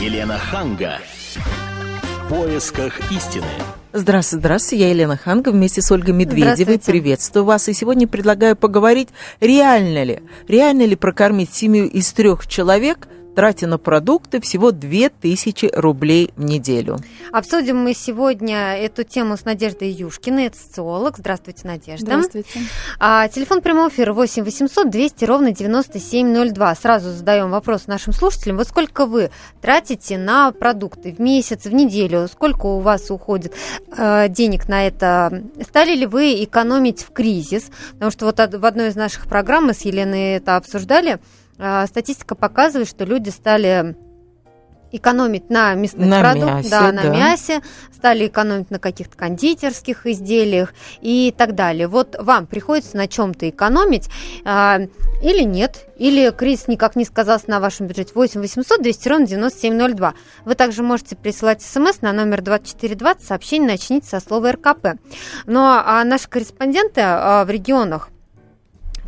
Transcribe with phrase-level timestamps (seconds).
[0.00, 0.98] Елена Ханга.
[1.36, 3.46] В поисках истины.
[3.92, 6.80] Здравствуйте, здравствуйте, я Елена Ханга вместе с Ольгой Медведевой.
[6.80, 7.68] Приветствую вас.
[7.68, 9.10] И сегодня предлагаю поговорить,
[9.40, 16.30] реально ли, реально ли прокормить семью из трех человек– тратя на продукты всего 2000 рублей
[16.36, 16.98] в неделю.
[17.32, 21.18] Обсудим мы сегодня эту тему с Надеждой Юшкиной, это социолог.
[21.18, 22.06] Здравствуйте, Надежда.
[22.06, 22.60] Здравствуйте.
[22.98, 26.74] А, телефон прямого эфира 8 800 200 ровно 9702.
[26.76, 28.56] Сразу задаем вопрос нашим слушателям.
[28.56, 29.30] Вот сколько вы
[29.60, 32.28] тратите на продукты в месяц, в неделю?
[32.28, 33.52] Сколько у вас уходит
[33.96, 35.42] э, денег на это?
[35.62, 37.70] Стали ли вы экономить в кризис?
[37.92, 41.18] Потому что вот в одной из наших программ мы с Еленой это обсуждали.
[41.58, 43.96] А, статистика показывает, что люди стали
[44.96, 47.08] экономить на мясных на продуктах, мясе, да, на да.
[47.08, 47.62] мясе,
[47.92, 51.88] стали экономить на каких-то кондитерских изделиях и так далее.
[51.88, 54.08] Вот вам приходится на чем-то экономить
[54.44, 54.78] а,
[55.20, 58.12] или нет, или кризис никак не сказался на вашем бюджете.
[58.14, 60.14] 8 800 200 ровно 9702.
[60.44, 65.00] Вы также можете присылать смс на номер 2420, сообщение начните со слова РКП.
[65.46, 68.10] Но а наши корреспонденты а, в регионах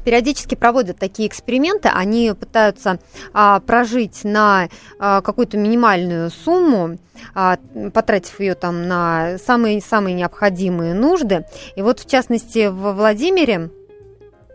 [0.06, 3.00] периодически проводят такие эксперименты, они пытаются
[3.32, 4.68] а, прожить на
[5.00, 6.96] а, какую-то минимальную сумму,
[7.34, 7.58] а,
[7.92, 11.44] потратив ее там на самые, самые необходимые нужды.
[11.74, 13.70] И вот, в частности, в Владимире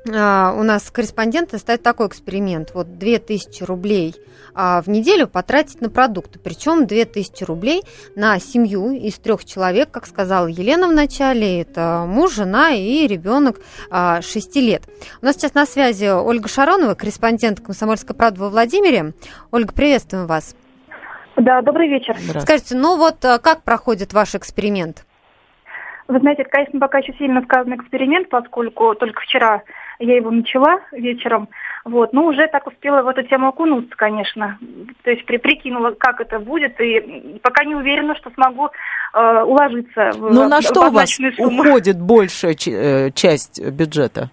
[0.10, 2.72] а, у нас корреспонденты ставят такой эксперимент.
[2.74, 4.16] Вот 2000 рублей
[4.56, 6.40] а, в неделю потратить на продукты.
[6.40, 7.84] Причем 2000 рублей
[8.16, 11.62] на семью из трех человек, как сказала Елена в начале.
[11.62, 14.84] Это муж, жена и ребенок 6 а, лет.
[15.22, 19.14] У нас сейчас на связи Ольга Шаронова, корреспондент «Комсомольской правды» во Владимире.
[19.52, 20.56] Ольга, приветствуем вас.
[21.36, 22.18] Да, добрый вечер.
[22.40, 25.06] Скажите, ну вот как проходит ваш эксперимент?
[26.08, 29.62] Вы знаете, это, конечно, пока еще сильно сказанный эксперимент, поскольку только вчера
[30.02, 31.50] я его начала вечером,
[31.86, 34.58] вот, но уже так успела в эту тему окунуться, конечно.
[35.04, 38.70] То есть при, прикинула, как это будет, и пока не уверена, что смогу
[39.14, 41.62] э, уложиться в Ну, на что у вас сумму.
[41.62, 44.30] уходит большая э, часть бюджета?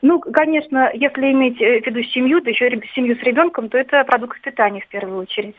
[0.00, 4.40] Ну, конечно, если иметь в виду семью, да еще семью с ребенком, то это продукты
[4.40, 5.56] питания в первую очередь.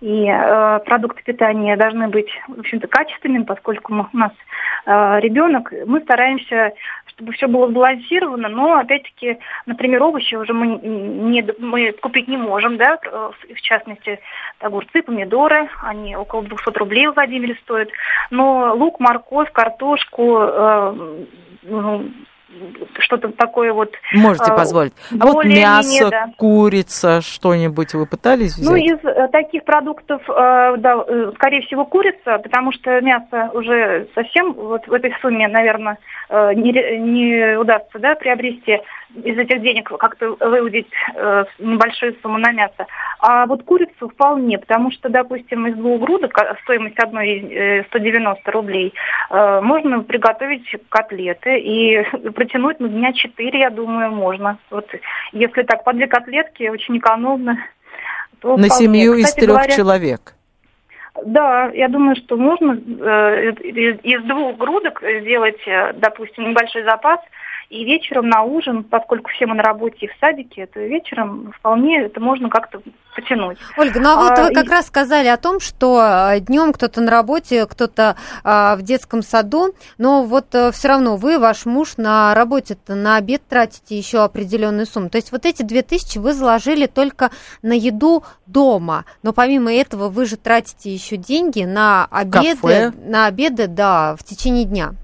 [0.00, 4.32] И э, продукты питания должны быть, в общем-то, качественными, поскольку у нас
[4.86, 5.72] э, ребенок.
[5.86, 6.72] Мы стараемся,
[7.06, 12.78] чтобы все было сбалансировано, но, опять-таки, например, овощи уже мы, не, мы купить не можем,
[12.78, 14.20] да, в частности,
[14.58, 17.90] огурцы, помидоры, они около 200 рублей в Владимире стоят.
[18.30, 21.24] Но лук, морковь, картошку, э,
[21.64, 22.10] ну,
[22.98, 23.92] что-то такое вот.
[24.12, 24.92] Можете э, позволить.
[25.18, 26.26] А вот мясо, да.
[26.36, 28.68] курица, что-нибудь вы пытались взять?
[28.68, 34.08] Ну, из э, таких продуктов, э, да, э, скорее всего, курица, потому что мясо уже
[34.14, 35.98] совсем вот в этой сумме, наверное,
[36.30, 38.80] не, не удастся, да, приобрести
[39.14, 42.86] из этих денег как-то выудить э, небольшую сумму на мясо.
[43.18, 48.50] А вот курицу вполне, потому что, допустим, из двух грудок а, стоимость одной э, 190
[48.52, 48.94] рублей,
[49.30, 52.02] э, можно приготовить котлеты и
[52.34, 54.58] протянуть на дня 4, я думаю, можно.
[54.70, 54.88] Вот
[55.32, 57.58] если так, по две котлетки очень экономно.
[58.40, 58.70] То на вполне.
[58.70, 60.20] семью Кстати из трех говоря, человек.
[61.24, 67.20] Да, я думаю, что можно э, из, из двух грудок сделать, э, допустим, небольшой запас–
[67.70, 72.02] и вечером на ужин, поскольку все мы на работе и в садике, то вечером вполне
[72.02, 72.82] это можно как-то
[73.14, 73.58] потянуть.
[73.78, 74.68] Ольга, ну а вот а, вы как и...
[74.68, 79.72] раз сказали о том, что э, днем кто-то на работе, кто-то а, в детском саду,
[79.98, 84.24] но вот а, э, все равно вы, ваш муж на работе-то на обед тратите еще
[84.24, 85.08] определенную сумму.
[85.08, 87.30] То есть вот эти две тысячи вы заложили только
[87.62, 92.92] на еду дома, но помимо этого вы же тратите еще деньги на обеды, Кафе.
[93.06, 94.94] на обеды, да, в течение дня.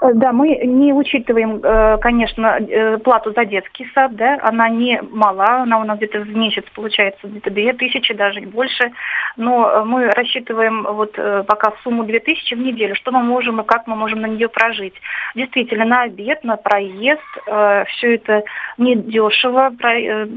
[0.00, 5.00] Э, да, мы не учитываем, э, конечно, э, плату за детский сад, да, она не
[5.10, 8.92] мала, она у нас где-то в месяц получается где-то две тысячи, даже больше,
[9.36, 11.12] но мы рассчитываем вот
[11.46, 14.48] пока сумму две тысячи в неделю, что мы можем и как мы можем на нее
[14.48, 14.94] прожить.
[15.34, 18.42] Действительно, на обед, на проезд, все это
[18.78, 19.72] недешево,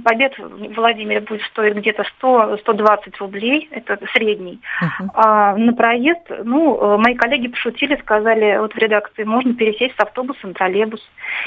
[0.05, 5.07] обед в Владимире будет стоить где-то 100-120 рублей, это средний, uh-huh.
[5.13, 10.47] а на проезд, ну, мои коллеги пошутили, сказали, вот в редакции, можно пересесть с автобуса
[10.47, 11.01] на троллейбус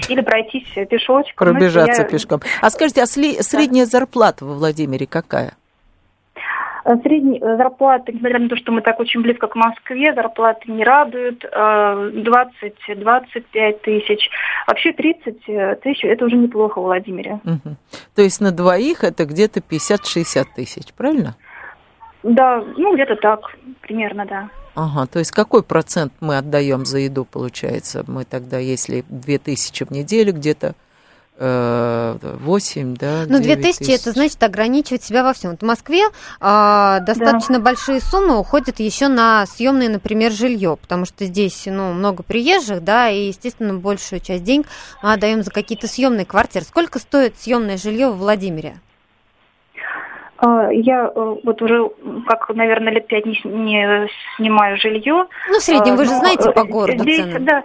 [0.08, 1.48] или пройтись пешочком.
[1.48, 2.08] Пробежаться я...
[2.08, 2.40] пешком.
[2.60, 5.54] А скажите, а средняя зарплата во Владимире какая?
[6.86, 10.70] Э, Средняя э, зарплата, несмотря на то, что мы так очень близко к Москве, зарплаты
[10.70, 11.44] не радуют.
[11.44, 14.30] 20-25 э, тысяч.
[14.66, 17.40] Вообще 30 тысяч– это уже неплохо в Владимире.
[17.44, 17.76] Угу.
[18.14, 21.34] То есть на двоих это где-то 50-60 тысяч, правильно?
[22.22, 23.40] Да, ну где-то так,
[23.80, 24.48] примерно, да.
[24.76, 28.04] Ага, то есть какой процент мы отдаем за еду, получается?
[28.06, 30.74] Мы тогда, если 2000 в неделю, где-то
[31.38, 33.24] 8, да?
[33.28, 34.00] Ну, 2000 тысяч.
[34.00, 35.50] это значит ограничивать себя во всем.
[35.50, 36.04] Вот в Москве
[36.40, 37.60] а, достаточно да.
[37.60, 43.10] большие суммы уходят еще на съемное, например, жилье, потому что здесь ну, много приезжих, да,
[43.10, 44.66] и, естественно, большую часть денег
[45.02, 46.64] мы отдаем за какие-то съемные квартиры.
[46.64, 48.80] Сколько стоит съемное жилье в Владимире?
[50.46, 51.90] А, я э, вот уже,
[52.26, 55.26] как, наверное, лет пять не, не снимаю жилье.
[55.48, 57.40] Ну, в среднем, вы же знаете по городу здесь, цены.
[57.40, 57.64] Да,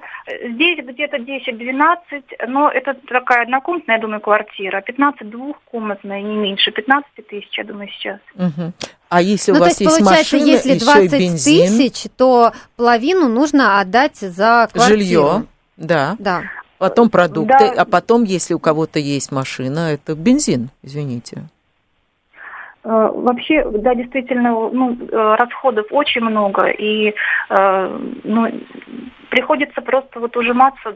[0.50, 4.82] здесь где-то 10-12, но это такая однокомнатная, я думаю, квартира.
[4.82, 6.72] 15 двухкомнатная, не меньше.
[6.72, 8.20] 15 тысяч, я думаю, сейчас.
[8.36, 8.74] Угу.
[9.10, 11.12] А если ну, у вас то есть, есть получается, машина, если 20
[11.44, 15.00] тысяч, то половину нужно отдать за квартиру.
[15.00, 15.46] Жилье,
[15.78, 16.16] да.
[16.18, 16.42] Да.
[16.80, 17.82] Потом продукты, да.
[17.84, 21.44] а потом, если у кого-то есть машина, это бензин, извините.
[22.84, 27.14] Э, вообще, да, действительно, ну, э, расходов очень много, и
[27.50, 28.48] э, ну,
[29.30, 30.96] приходится просто вот ужиматься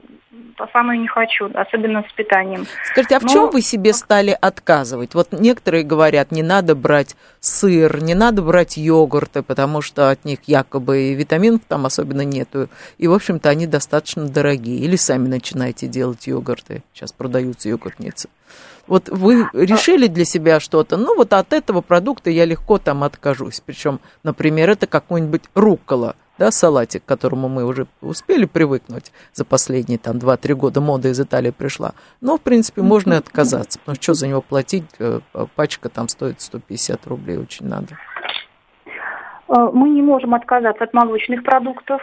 [0.57, 2.65] по самое не хочу, особенно с питанием.
[2.85, 3.29] Скажите, а в Но...
[3.29, 5.13] чем вы себе стали отказывать?
[5.13, 10.39] Вот некоторые говорят, не надо брать сыр, не надо брать йогурты, потому что от них
[10.47, 14.79] якобы витаминов там особенно нету, и, в общем-то, они достаточно дорогие.
[14.79, 18.29] Или сами начинаете делать йогурты, сейчас продаются йогуртницы.
[18.87, 23.61] Вот вы решили для себя что-то, ну вот от этого продукта я легко там откажусь.
[23.65, 29.97] Причем, например, это какой-нибудь руккола, да, салатик, к которому мы уже успели привыкнуть за последние
[29.97, 31.93] там 2-3 года, мода из Италии пришла.
[32.21, 35.19] Но, в принципе, можно и отказаться, потому что за него платить, э,
[35.55, 37.97] пачка там стоит 150 рублей, очень надо.
[39.47, 42.01] Э, мы не можем отказаться от молочных продуктов.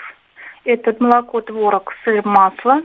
[0.65, 2.83] Это молоко, творог, сыр, масло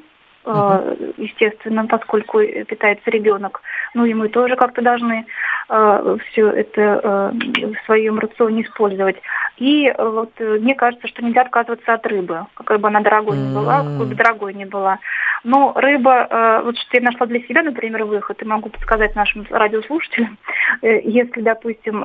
[0.47, 3.61] uh естественно, поскольку питается ребенок.
[3.93, 5.25] Ну и мы тоже как-то должны
[5.69, 7.31] э, все это э,
[7.73, 9.17] в своем рационе использовать.
[9.57, 13.79] И вот мне кажется, что нельзя отказываться от рыбы, какой бы она дорогой ни была,
[13.79, 14.99] какой бы дорогой ни была.
[15.43, 20.37] Но рыба, вот что я нашла для себя, например, выход, и могу подсказать нашим радиослушателям,
[20.81, 22.03] если, допустим,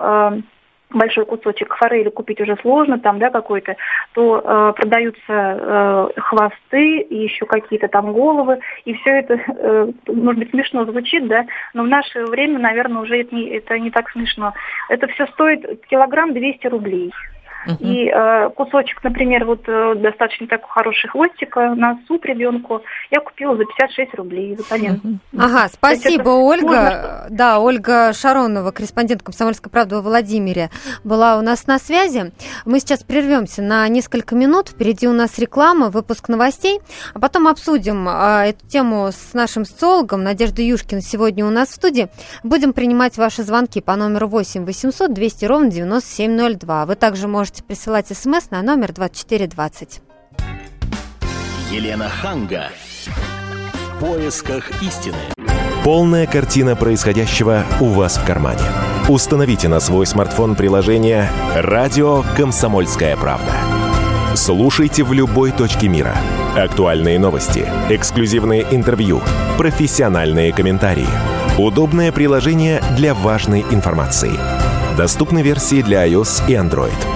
[0.95, 3.77] большой кусочек форели купить уже сложно, там, да, какой-то,
[4.15, 10.51] то э, продаются э, хвосты еще какие-то там головы, и все это, э, может быть,
[10.51, 14.53] смешно звучит, да, но в наше время, наверное, уже это не, это не так смешно.
[14.89, 17.13] Это все стоит килограмм 200 рублей.
[17.67, 17.77] Uh-huh.
[17.81, 23.57] И э, кусочек, например, вот э, достаточно такой хороший хвостика на суп ребенку я купила
[23.57, 25.05] за 56 рублей за талент.
[25.05, 25.19] Uh-huh.
[25.39, 26.67] Ага, спасибо, Ольга.
[26.67, 27.27] Можно...
[27.31, 30.71] Да, Ольга Шаронова, корреспондент «Комсомольской правды» во Владимире,
[31.05, 32.33] была у нас на связи.
[32.65, 34.71] Мы сейчас прервемся на несколько минут.
[34.71, 36.81] Впереди у нас реклама, выпуск новостей,
[37.15, 41.75] а потом обсудим э, эту тему с нашим социологом Надеждой Юшкин сегодня у нас в
[41.75, 42.09] студии.
[42.43, 46.87] Будем принимать ваши звонки по номеру 8 800 200 ровно 9702.
[46.87, 50.01] Вы также можете можете присылать смс на номер 2420.
[51.71, 52.69] Елена Ханга.
[53.75, 55.17] В поисках истины.
[55.85, 58.63] Полная картина происходящего у вас в кармане.
[59.09, 63.53] Установите на свой смартфон приложение «Радио Комсомольская правда».
[64.35, 66.17] Слушайте в любой точке мира.
[66.57, 69.21] Актуальные новости, эксклюзивные интервью,
[69.59, 71.09] профессиональные комментарии.
[71.59, 74.33] Удобное приложение для важной информации.
[74.97, 77.12] Доступны версии для iOS и Android.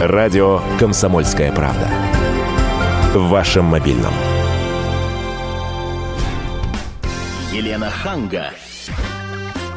[0.00, 1.88] Радио «Комсомольская правда».
[3.14, 4.12] В вашем мобильном.
[7.52, 8.52] Елена Ханга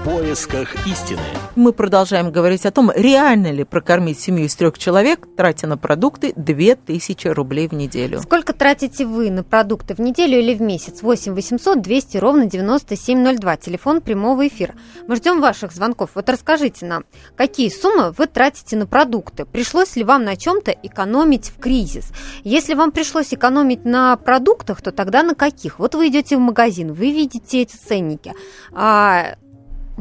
[0.04, 1.22] поисках истины.
[1.56, 6.34] Мы продолжаем говорить о том, реально ли прокормить семью из трех человек, тратя на продукты
[6.36, 8.20] 2000 рублей в неделю.
[8.22, 11.04] Сколько тратите вы на продукты в неделю или в месяц?
[11.04, 13.58] 8 800 200 ровно 9702.
[13.58, 14.74] Телефон прямого эфира.
[15.08, 16.12] Мы ждем ваших звонков.
[16.16, 17.04] Вот расскажите нам,
[17.36, 19.46] какие суммы вы тратите на продукты?
[19.46, 22.12] Пришлось ли вам на чем-то экономить в кризис?
[22.44, 25.78] Если вам пришлось экономить на продуктах, то тогда на каких?
[25.78, 28.34] Вот вы идете в магазин, вы видите эти ценники.
[28.74, 29.36] А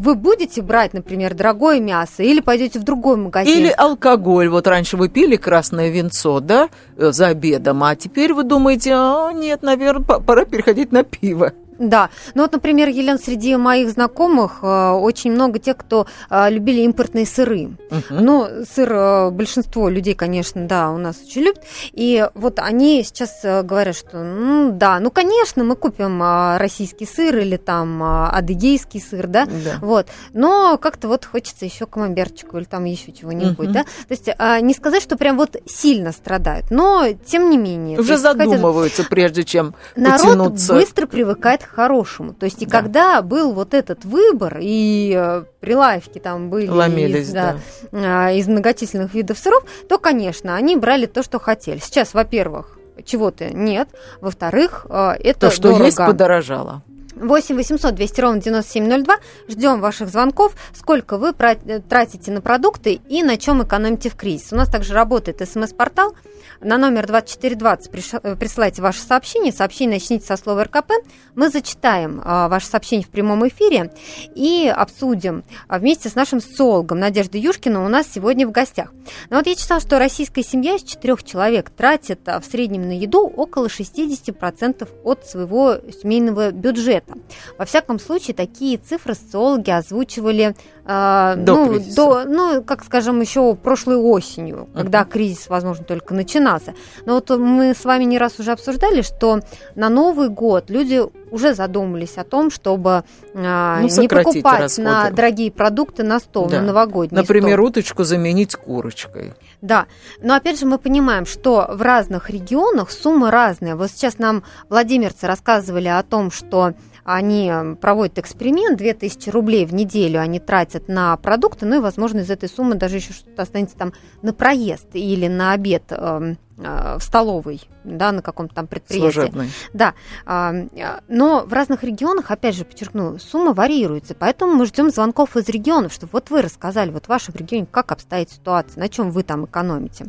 [0.01, 3.57] вы будете брать, например, дорогое мясо или пойдете в другой магазин?
[3.57, 4.49] Или алкоголь.
[4.49, 9.31] Вот раньше вы пили красное винцо, да, э, за обедом, а теперь вы думаете, а,
[9.33, 11.53] нет, наверное, пора переходить на пиво.
[11.81, 16.83] Да, ну вот, например, Елена, среди моих знакомых э, очень много тех, кто э, любили
[16.83, 17.71] импортные сыры.
[17.91, 18.21] Угу.
[18.21, 21.65] Ну, сыр э, большинство людей, конечно, да, у нас очень любят.
[21.93, 26.23] И вот они сейчас говорят, что, ну да, ну, конечно, мы купим
[26.59, 29.79] российский сыр или там адыгейский сыр, да, да.
[29.81, 30.09] вот.
[30.35, 33.73] Но как-то вот хочется еще камамберчику или там еще чего-нибудь, угу.
[33.73, 33.85] да.
[33.85, 37.99] То есть не сказать, что прям вот сильно страдают, но тем не менее.
[37.99, 39.09] Уже есть, задумываются, хотя...
[39.09, 40.75] прежде чем Народ потянуться.
[40.75, 42.35] быстро привыкает хорошему.
[42.35, 42.81] То есть и да.
[42.81, 47.57] когда был вот этот выбор, и э, прилавки там были Ломились, из, да,
[47.93, 48.31] да.
[48.33, 51.79] из многочисленных видов сыров, то, конечно, они брали то, что хотели.
[51.79, 53.89] Сейчас, во-первых, чего-то нет.
[54.21, 55.85] Во-вторых, э, это То, что дорого.
[55.85, 56.83] есть, подорожало.
[57.21, 59.17] 8 800 200 ровно 9702.
[59.49, 60.55] Ждем ваших звонков.
[60.73, 64.53] Сколько вы тратите на продукты и на чем экономите в кризис.
[64.53, 66.15] У нас также работает смс-портал.
[66.61, 67.91] На номер 2420
[68.23, 69.53] э, присылайте ваше сообщение.
[69.53, 70.93] Сообщение начните со слова РКП.
[71.35, 73.93] Мы зачитаем а, ваше сообщение в прямом эфире
[74.35, 78.93] и обсудим а, вместе с нашим социологом Надеждой Юшкиной у нас сегодня в гостях.
[79.31, 82.99] Но вот я читала, что российская семья из четырех человек тратит а, в среднем на
[82.99, 87.10] еду около 60% от своего семейного бюджета.
[87.59, 91.97] Во всяком случае, такие цифры социологи озвучивали до ну, кризиса.
[91.97, 94.83] до, ну, как скажем, еще прошлой осенью, uh-huh.
[94.83, 96.75] когда кризис, возможно, только начинался.
[97.07, 99.41] Но вот мы с вами не раз уже обсуждали, что
[99.77, 104.89] на Новый год люди уже задумались о том, чтобы ну, не покупать расходы.
[104.89, 106.61] на дорогие продукты на стол, да.
[106.61, 107.67] на новогодний Например, стол.
[107.69, 109.35] уточку заменить курочкой.
[109.61, 109.87] Да,
[110.23, 113.75] но опять же мы понимаем, что в разных регионах суммы разные.
[113.75, 120.21] Вот сейчас нам владимирцы рассказывали о том, что они проводят эксперимент, 2000 рублей в неделю
[120.21, 123.93] они тратят на продукты, ну и, возможно, из этой суммы даже еще что-то останется там
[124.23, 129.13] на проезд или на обед эм, в столовой, да, на каком-то там предприятии.
[129.13, 129.51] Служебный.
[129.73, 129.95] Да,
[130.27, 135.49] э, но в разных регионах, опять же, подчеркну, сумма варьируется, поэтому мы ждем звонков из
[135.49, 139.23] регионов, чтобы вот вы рассказали, вот в вашем регионе как обстоит ситуация, на чем вы
[139.23, 140.07] там экономите.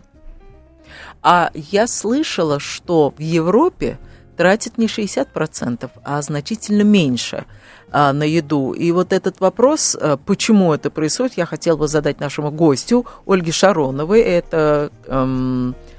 [1.21, 3.97] А я слышала, что в Европе
[4.37, 7.45] тратит не 60%, а значительно меньше
[7.91, 8.71] а, на еду.
[8.71, 13.51] И вот этот вопрос, а, почему это происходит, я хотела бы задать нашему гостю Ольге
[13.51, 14.21] Шароновой.
[14.21, 14.91] Это...
[15.07, 15.90] Эм, э,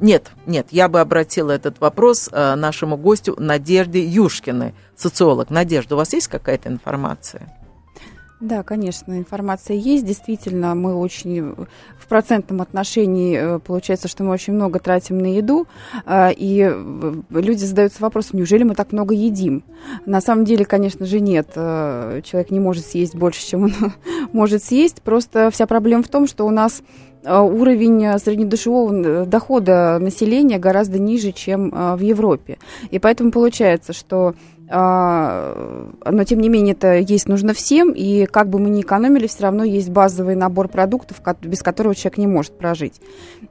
[0.00, 5.50] нет, нет, я бы обратила этот вопрос э, нашему гостю Надежде Юшкиной, социолог.
[5.50, 7.48] Надежда, у вас есть какая-то информация?
[8.42, 10.04] Да, конечно, информация есть.
[10.04, 11.54] Действительно, мы очень
[11.96, 15.68] в процентном отношении э, получается, что мы очень много тратим на еду,
[16.04, 19.62] а, и э, люди задаются вопросом, неужели мы так много едим?
[20.06, 21.50] На самом деле, конечно же, нет.
[21.54, 23.74] Э, человек не может съесть больше, чем он
[24.32, 25.02] может съесть.
[25.02, 26.82] Просто вся проблема в том, что у нас
[27.24, 32.58] уровень среднедушевого дохода населения гораздо ниже, чем в Европе.
[32.90, 34.34] И поэтому получается, что
[34.74, 39.42] но тем не менее это есть нужно всем, и как бы мы ни экономили, все
[39.42, 42.94] равно есть базовый набор продуктов, без которого человек не может прожить.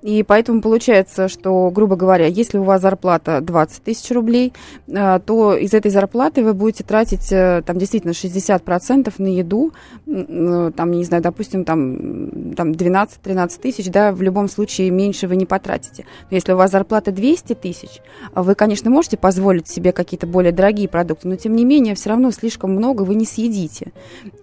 [0.01, 4.53] И поэтому получается, что, грубо говоря, если у вас зарплата 20 тысяч рублей,
[4.91, 9.73] а, то из этой зарплаты вы будете тратить э, там действительно 60% на еду,
[10.07, 15.35] э, там, не знаю, допустим, там, там 12-13 тысяч, да, в любом случае меньше вы
[15.35, 16.05] не потратите.
[16.31, 18.01] Если у вас зарплата 200 тысяч,
[18.33, 22.09] вы, конечно, можете позволить себе какие-то более дорогие продукты, продукты, но тем не менее все
[22.09, 23.91] равно слишком много вы не съедите.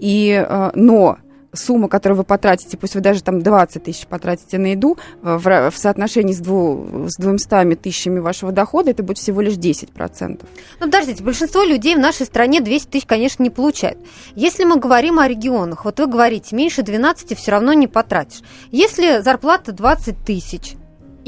[0.01, 1.19] И, э, но
[1.55, 5.77] сумма, которую вы потратите, пусть вы даже там 20 тысяч потратите на еду, в, в
[5.77, 10.45] соотношении с, дву, с 200 тысячами вашего дохода, это будет всего лишь 10%.
[10.81, 13.99] Ну, подождите, большинство людей в нашей стране 200 тысяч, конечно, не получают.
[14.35, 18.43] Если мы говорим о регионах, вот вы говорите, меньше 12 все равно не потратишь.
[18.71, 20.78] Если зарплата 20 тысяч,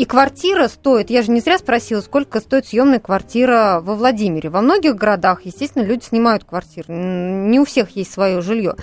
[0.00, 4.48] и квартира стоит, я же не зря спросила, сколько стоит съемная квартира во Владимире.
[4.48, 6.86] Во многих городах, естественно, люди снимают квартиры.
[6.88, 8.76] Не у всех есть свое жилье.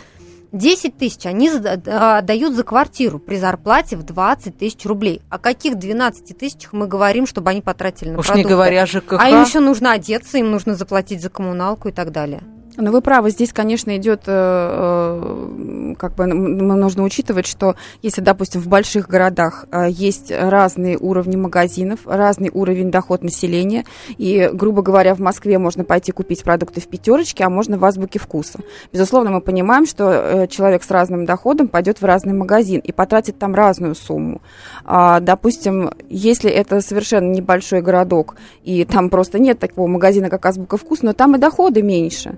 [0.51, 5.23] 10 тысяч они дают за квартиру при зарплате в 20 тысяч рублей.
[5.31, 8.47] О каких 12 тысячах мы говорим, чтобы они потратили на Уж продукты?
[8.47, 9.13] не говоря ЖКХ.
[9.19, 12.43] А им еще нужно одеться, им нужно заплатить за коммуналку и так далее.
[12.77, 18.61] Но вы правы, здесь, конечно, идет, э, э, как бы нужно учитывать, что если, допустим,
[18.61, 23.83] в больших городах э, есть разные уровни магазинов, разный уровень доход населения,
[24.17, 28.19] и, грубо говоря, в Москве можно пойти купить продукты в пятерочке, а можно в азбуке
[28.19, 28.59] вкуса.
[28.93, 33.55] Безусловно, мы понимаем, что человек с разным доходом пойдет в разный магазин и потратит там
[33.55, 34.41] разную сумму.
[34.85, 40.77] А, допустим, если это совершенно небольшой городок, и там просто нет такого магазина, как азбука
[40.77, 42.37] вкус, но там и доходы меньше.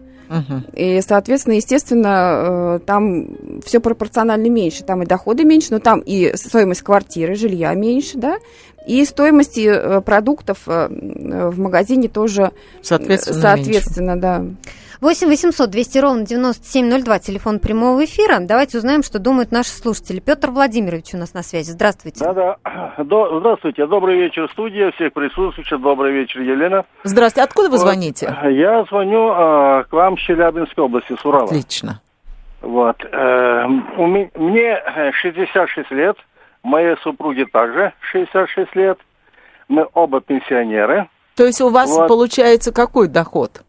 [0.73, 3.27] И, соответственно, естественно, э, там
[3.65, 4.83] все пропорционально меньше.
[4.83, 8.37] Там и доходы меньше, но там и стоимость квартиры, жилья меньше, да,
[8.87, 14.45] и стоимости э, продуктов э, в магазине тоже соответственно, соответственно да.
[15.01, 18.39] 8 800 200 ровно 9702, телефон прямого эфира.
[18.41, 20.19] Давайте узнаем, что думают наши слушатели.
[20.19, 21.71] Петр Владимирович у нас на связи.
[21.71, 22.25] Здравствуйте.
[22.25, 22.57] Да-да.
[22.97, 23.87] До, здравствуйте.
[23.87, 24.91] Добрый вечер, студия.
[24.91, 25.79] Всех присутствующих.
[25.79, 26.83] Добрый вечер, Елена.
[27.05, 27.45] Здравствуйте.
[27.45, 27.83] Откуда вы вот.
[27.83, 28.35] звоните?
[28.49, 31.45] Я звоню э, к вам с Челябинской области, с Урала.
[31.45, 32.01] Отлично.
[32.59, 32.97] Вот.
[33.09, 33.65] Э,
[33.97, 36.17] у меня, мне 66 лет.
[36.61, 38.99] Моей супруге также 66 лет.
[39.69, 41.07] Мы оба пенсионеры.
[41.35, 42.09] То есть у вас вот.
[42.09, 43.61] получается какой доход?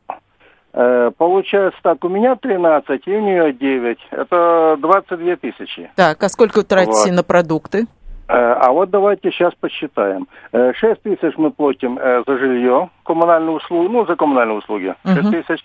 [0.73, 3.99] Э, получается так, у меня 13, и у нее 9.
[4.12, 5.91] Это 22 тысячи.
[5.97, 7.17] Так, а сколько вы тратите вот.
[7.17, 7.87] на продукты?
[8.29, 10.29] Э, а вот давайте сейчас посчитаем.
[10.53, 14.95] 6 э, тысяч мы платим за жилье, коммунальные услуги, ну, за коммунальные услуги.
[15.05, 15.31] 6 угу.
[15.31, 15.65] тысяч.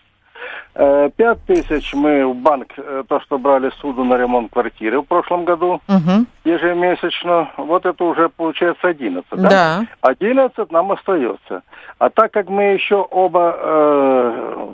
[0.77, 5.05] Э, пять тысяч мы в банк, э, то, что брали суду на ремонт квартиры в
[5.05, 6.25] прошлом году, Угу.
[6.43, 7.49] ежемесячно.
[7.57, 9.49] Вот это уже получается 11, да?
[9.49, 9.85] Да.
[10.01, 11.63] 11 нам остается.
[11.97, 14.67] А так как мы еще оба э,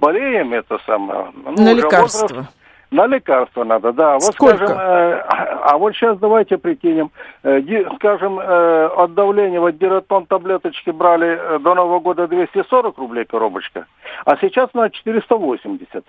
[0.00, 1.26] болеем, это самое...
[1.44, 2.26] ну, На лекарства.
[2.28, 2.48] возраст-
[2.94, 4.14] на лекарства надо, да.
[4.14, 4.56] Вот Сколько?
[4.66, 5.20] скажем, э,
[5.64, 7.10] а вот сейчас давайте прикинем,
[7.42, 13.24] э, ди- скажем, э, от давления вот диратон таблеточки брали до Нового года 240 рублей
[13.24, 13.86] коробочка,
[14.24, 16.04] а сейчас на 480.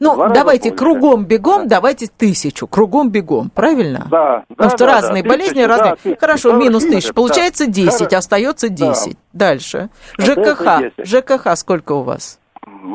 [0.00, 4.06] Ну, Два давайте кругом бегом, давайте тысячу, кругом бегом, правильно?
[4.10, 5.90] Да, да, Потому что да, разные да, болезни, тысячу, разные.
[5.90, 6.20] да, тысячу.
[6.20, 6.90] Хорошо, минус да.
[6.90, 7.14] тысяча.
[7.14, 9.16] Получается 10, Хоро- остается 10.
[9.32, 9.90] Дальше.
[10.16, 10.78] Остается ЖКХ.
[10.96, 11.06] 10.
[11.06, 12.40] ЖКХ сколько у вас?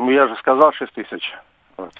[0.08, 1.32] Я же сказал 6 тысяч.
[1.76, 1.90] Вот.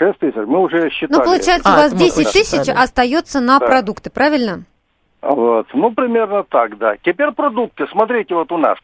[0.00, 1.18] 6 тысяч, мы уже считали.
[1.18, 3.66] Ну, получается, А, у вас это мы 10 тысяч остается на Да.
[3.66, 4.64] продукты, правильно?
[5.20, 5.66] Вот.
[5.74, 6.96] Ну, примерно так, да.
[7.02, 7.86] Теперь продукты.
[7.92, 8.78] Смотрите, вот у нас.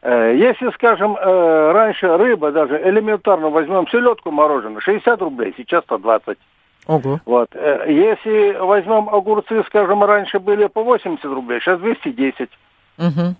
[0.00, 6.38] Э, Если, скажем, э, раньше рыба, даже элементарно возьмем селедку мороженое, 60 рублей, сейчас 120.
[6.86, 7.20] Ого.
[7.26, 7.50] Вот.
[7.52, 12.48] Э, Если возьмем огурцы, скажем, раньше были по 80 рублей, сейчас 210.
[12.96, 13.36] Мгм.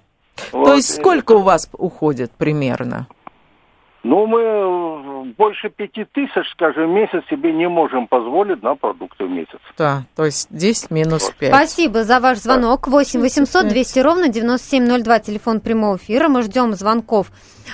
[0.50, 0.76] То Вот.
[0.76, 3.06] есть сколько у вас уходит примерно?
[4.04, 9.26] Ну, мы э, больше пяти тысяч, скажем, в месяц себе не можем позволить на продукты
[9.26, 9.61] в месяц.
[9.78, 11.50] Да, то есть 10 минус 5.
[11.50, 12.88] Спасибо за ваш звонок.
[12.88, 16.28] 8 800 200 ровно 9702, телефон прямого эфира.
[16.28, 17.30] Мы ждем звонков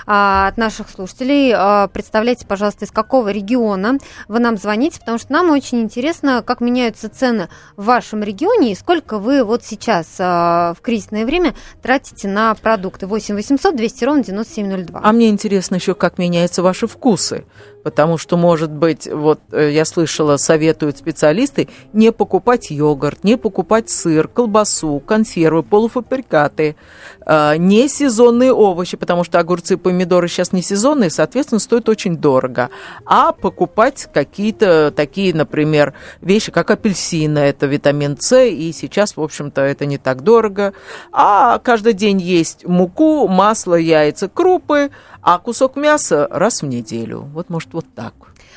[0.06, 1.52] а, от наших слушателей.
[1.54, 6.60] А, представляйте, пожалуйста, из какого региона вы нам звоните, потому что нам очень интересно, как
[6.60, 12.28] меняются цены в вашем регионе и сколько вы вот сейчас а, в кризисное время тратите
[12.28, 13.06] на продукты.
[13.06, 15.00] 8 800 200 ровно 9702.
[15.02, 17.44] А мне интересно еще, как меняются ваши вкусы.
[17.88, 23.88] Потому что, может быть, вот э, я слышала, советуют специалисты не покупать йогурт, не покупать
[23.88, 26.76] сыр, колбасу, консервы, полуфабрикаты,
[27.24, 32.18] э, не сезонные овощи, потому что огурцы и помидоры сейчас не сезонные, соответственно, стоят очень
[32.18, 32.68] дорого.
[33.06, 39.62] А покупать какие-то такие, например, вещи, как апельсины, это витамин С, и сейчас, в общем-то,
[39.62, 40.74] это не так дорого.
[41.10, 44.90] А каждый день есть муку, масло, яйца, крупы,
[45.30, 47.20] а кусок мяса раз в неделю.
[47.20, 48.14] Вот, может, вот так.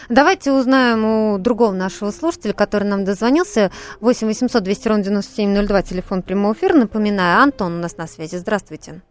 [0.07, 3.71] Давайте узнаем у другого нашего слушателя, который нам дозвонился.
[3.99, 6.73] 8 800 200 ровно 9702, телефон прямого эфира.
[6.75, 8.37] Напоминаю, Антон у нас на связи.
[8.37, 9.01] Здравствуйте.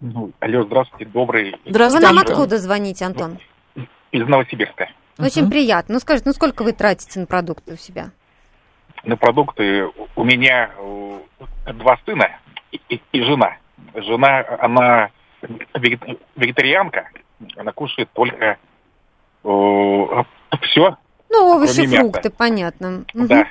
[0.00, 1.50] Ну, алло, здравствуйте, добрый.
[1.64, 2.06] Вы Здравствуйте.
[2.06, 2.32] нам Антон.
[2.34, 3.38] откуда звоните, Антон?
[4.12, 4.88] Из Новосибирска.
[5.18, 5.50] Очень Мгм.
[5.50, 5.94] приятно.
[5.94, 8.10] Ну, скажите, ну сколько вы тратите на продукты у себя?
[9.04, 12.28] На продукты у меня э, два сына
[12.70, 13.56] и, и- и жена.
[13.94, 15.10] Жена, она
[16.36, 17.08] вегетарианка,
[17.56, 18.58] она кушает только
[19.42, 20.96] все,
[21.30, 22.00] Ну, овощи, Кроме мяса.
[22.00, 23.04] фрукты, понятно.
[23.14, 23.46] Да.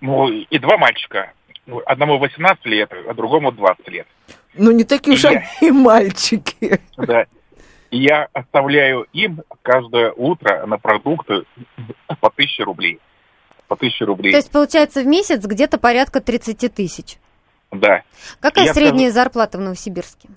[0.00, 1.32] Ну, и два мальчика.
[1.66, 4.06] Ну, Одному 18 лет, а другому 20 лет.
[4.54, 6.78] Ну, не такие уж они и мальчики.
[6.96, 7.24] Да.
[7.90, 11.44] И я оставляю им каждое утро на продукты
[12.20, 13.00] по 1000 рублей.
[13.66, 14.30] По 1000 рублей.
[14.32, 17.16] То есть, получается, в месяц где-то порядка 30 тысяч.
[17.72, 18.02] Да.
[18.40, 20.28] Какая Я средняя зарплата в Новосибирске?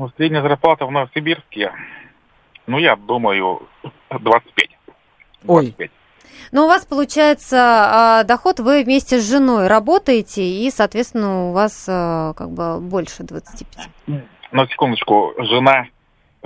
[0.00, 1.72] Ну, средняя зарплата в Новосибирске,
[2.66, 3.68] ну, я думаю,
[4.08, 4.70] 25.
[5.46, 5.64] Ой.
[5.64, 5.90] 25.
[6.52, 11.84] Но у вас, получается, а, доход, вы вместе с женой работаете, и, соответственно, у вас
[11.86, 13.90] а, как бы больше 25.
[14.52, 15.88] Но секундочку, жена,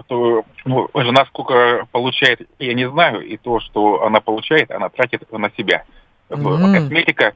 [0.08, 5.30] то, ну, жена сколько получает, я не знаю, и то, что она получает, она тратит
[5.30, 5.84] на себя.
[6.28, 6.74] Мгм.
[6.74, 7.34] Косметика,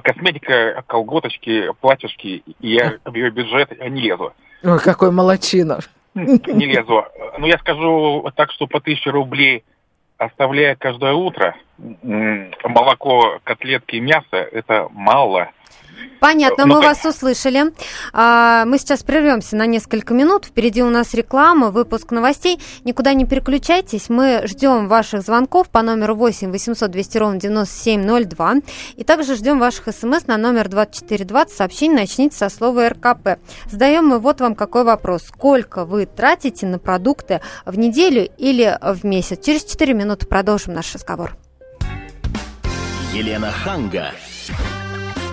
[0.00, 4.32] косметика, колготочки, платьишки, я в ее бюджет не лезу.
[4.62, 5.78] Ой, какой молочина.
[6.14, 7.04] Не лезу.
[7.38, 9.64] Ну, я скажу так, что по 1000 рублей,
[10.16, 11.54] оставляя каждое утро,
[12.64, 15.50] молоко, котлетки и мясо, это мало.
[16.20, 17.72] Понятно, Ну, мы вас услышали.
[18.12, 20.46] А, Мы сейчас прервемся на несколько минут.
[20.46, 22.60] Впереди у нас реклама, выпуск новостей.
[22.84, 24.08] Никуда не переключайтесь.
[24.08, 28.54] Мы ждем ваших звонков по номеру 8 800 200 ровно 9702.
[28.96, 31.56] И также ждем ваших смс на номер 2420.
[31.56, 33.38] Сообщение начните со слова РКП.
[33.70, 35.22] Задаем мы вот вам какой вопрос.
[35.28, 39.44] Сколько вы тратите на продукты в неделю или в месяц?
[39.44, 41.36] Через 4 минуты продолжим наш разговор.
[43.12, 44.12] Елена Ханга.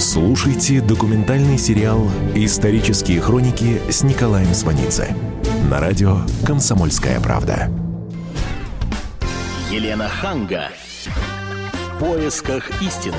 [0.00, 5.14] Слушайте документальный сериал «Исторические хроники» с Николаем Сванидзе
[5.70, 7.70] на радио «Комсомольская правда».
[9.70, 10.70] Елена Ханга.
[11.04, 13.18] В поисках истины.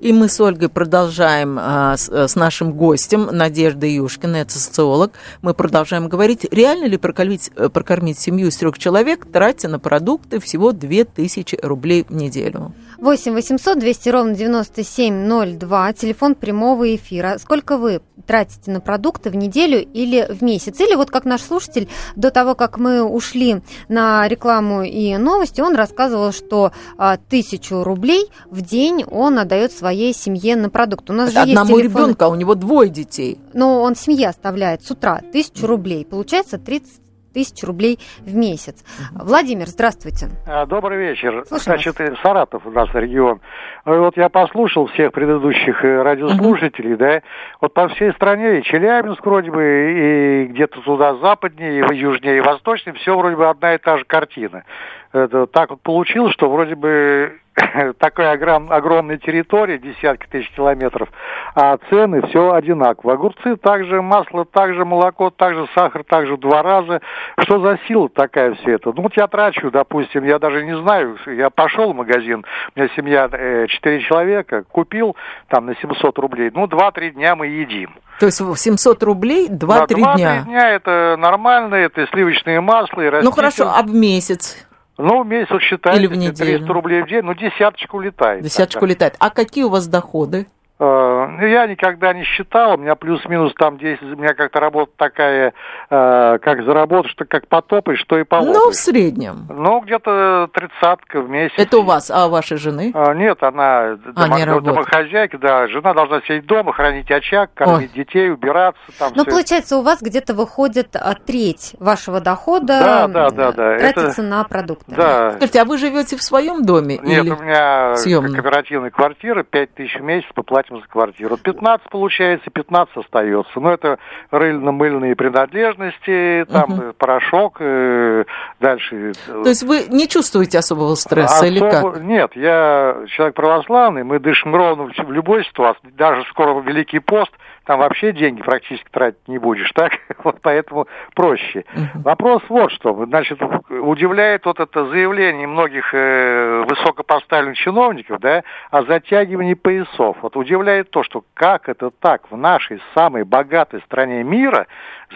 [0.00, 5.12] И мы с Ольгой продолжаем а, с, с нашим гостем Надеждой Юшкиной, это социолог.
[5.42, 10.38] Мы продолжаем говорить, реально ли прокормить, э, прокормить семью из трех человек, тратя на продукты
[10.38, 12.72] всего 2000 рублей в неделю.
[12.98, 17.38] 8 800 200 ровно 9702, телефон прямого эфира.
[17.38, 20.80] Сколько вы тратите на продукты в неделю или в месяц?
[20.80, 25.76] Или вот как наш слушатель, до того, как мы ушли на рекламу и новости, он
[25.76, 31.08] рассказывал, что а, тысячу рублей в день он отдает своей семье на продукт.
[31.08, 32.02] У нас же Одному есть телефон...
[32.02, 33.38] ребенку, а у него двое детей.
[33.54, 36.04] Но он семье оставляет с утра тысячу рублей.
[36.04, 37.00] Получается 30
[37.32, 38.84] тысяч рублей в месяц.
[39.12, 40.28] Владимир, здравствуйте.
[40.46, 41.44] А, Добрый вечер.
[41.46, 43.40] Слушаю Значит, э, Саратов у нас регион.
[43.86, 47.22] Ну, Вот я послушал всех предыдущих э, радиослушателей, да,
[47.60, 52.40] вот по всей стране, и Челябинск вроде бы, и где-то туда западнее, и южнее, и
[52.40, 54.64] восточнее, все вроде бы одна и та же картина.
[55.12, 57.40] Это так вот получилось, что вроде бы
[57.98, 61.08] такая огром, огромная территория, десятки тысяч километров,
[61.54, 63.14] а цены все одинаково.
[63.14, 67.00] Огурцы также, масло также, молоко также, сахар также в два раза.
[67.40, 68.92] Что за сила такая все это?
[68.94, 72.44] Ну вот я трачу, допустим, я даже не знаю, я пошел в магазин,
[72.74, 75.16] у меня семья э, четыре человека, купил
[75.48, 77.90] там на 700 рублей, ну два-три дня мы едим.
[78.20, 80.42] То есть 700 рублей 2-3 Да, дня.
[80.42, 83.32] дня это нормально, это сливочные масла и Ну растительные.
[83.32, 84.67] хорошо, а в месяц?
[84.98, 86.58] Ну, в месяц вот считайте, Или в неделю.
[86.58, 88.42] 300 рублей в день, ну, десяточку летает.
[88.42, 88.94] Десяточку тогда.
[88.94, 89.16] летает.
[89.20, 90.48] А какие у вас доходы?
[90.80, 94.92] Э, ну, Я никогда не считал, у меня плюс-минус там 10, у меня как-то работа
[94.96, 95.52] такая,
[95.90, 98.56] э, как заработаешь, что как потопаешь, что и полопаешь.
[98.56, 99.46] Ну, в среднем.
[99.48, 101.54] Ну, где-то тридцатка в месяц.
[101.56, 102.92] Это у вас, а у вашей жены?
[102.94, 104.74] А, Нет, она домо- не работает.
[104.76, 105.66] домохозяйка, да.
[105.68, 108.80] Жена должна сидеть дома, хранить очаг, кормить детей, убираться.
[108.98, 109.32] Там Ну, всё.
[109.32, 113.78] получается, у вас где-то выходит а, треть вашего дохода Да, да, да, да.
[113.78, 114.94] тратится Это- на продукты.
[114.94, 115.32] Да.
[115.32, 116.98] Скажите, а вы живете в своем доме?
[117.02, 117.30] Нет, или...
[117.32, 118.32] у меня съемная?
[118.34, 120.28] кооперативная квартира, 5 тысяч в месяц
[120.68, 121.36] поплатим за квартиру.
[121.36, 123.60] 15 получается, 15 остается.
[123.60, 123.98] Но это
[124.30, 128.24] рыльно-мыльные принадлежности, там э, порошок, э,
[128.60, 129.12] дальше...
[129.28, 132.02] э, То есть вы не чувствуете особого стресса или особо- как?
[132.02, 135.88] Нет, я человек православный, мы дышим ровно в любой ситуации.
[135.96, 137.32] Даже скоро Великий пост,
[137.68, 139.92] там вообще деньги практически тратить не будешь, так?
[140.24, 141.66] Вот поэтому проще.
[141.96, 143.04] Вопрос вот что.
[143.04, 150.16] Значит, удивляет вот это заявление многих э, высокопоставленных чиновников, да, о затягивании поясов.
[150.22, 154.66] Вот удивляет то, что как это так в нашей самой богатой стране мира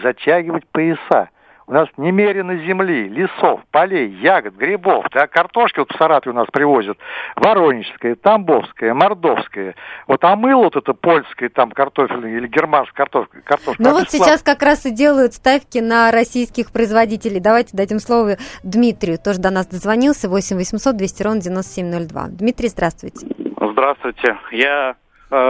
[0.03, 1.29] затягивать пояса.
[1.65, 6.47] У нас немерено земли, лесов, полей, ягод, грибов, да, картошки вот в Саратове у нас
[6.51, 6.97] привозят,
[7.35, 9.75] воронежская, тамбовская, мордовская.
[10.07, 13.41] Вот а мыло вот это польское, там, картофельное или германская картошка.
[13.41, 17.39] картошка Ну вот сейчас как раз и делают ставки на российских производителей.
[17.39, 19.17] Давайте дадим слово Дмитрию.
[19.17, 20.29] Тоже до нас дозвонился.
[20.29, 22.27] 8 800 200 ровно 9702.
[22.29, 23.27] Дмитрий, здравствуйте.
[23.59, 24.37] Здравствуйте.
[24.51, 24.95] Я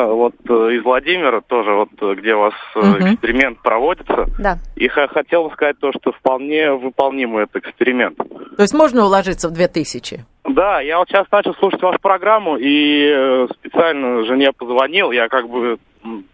[0.07, 3.13] вот э, из Владимира тоже, вот э, где у вас Мгм.
[3.15, 4.25] эксперимент проводится.
[4.39, 4.57] Да.
[4.75, 8.17] И хотел бы сказать то, что вполне выполнимый этот эксперимент.
[8.17, 10.25] То есть можно уложиться в 2000?
[10.49, 15.11] Да, я вот сейчас начал слушать вашу программу и специально жене позвонил.
[15.11, 15.77] Я как бы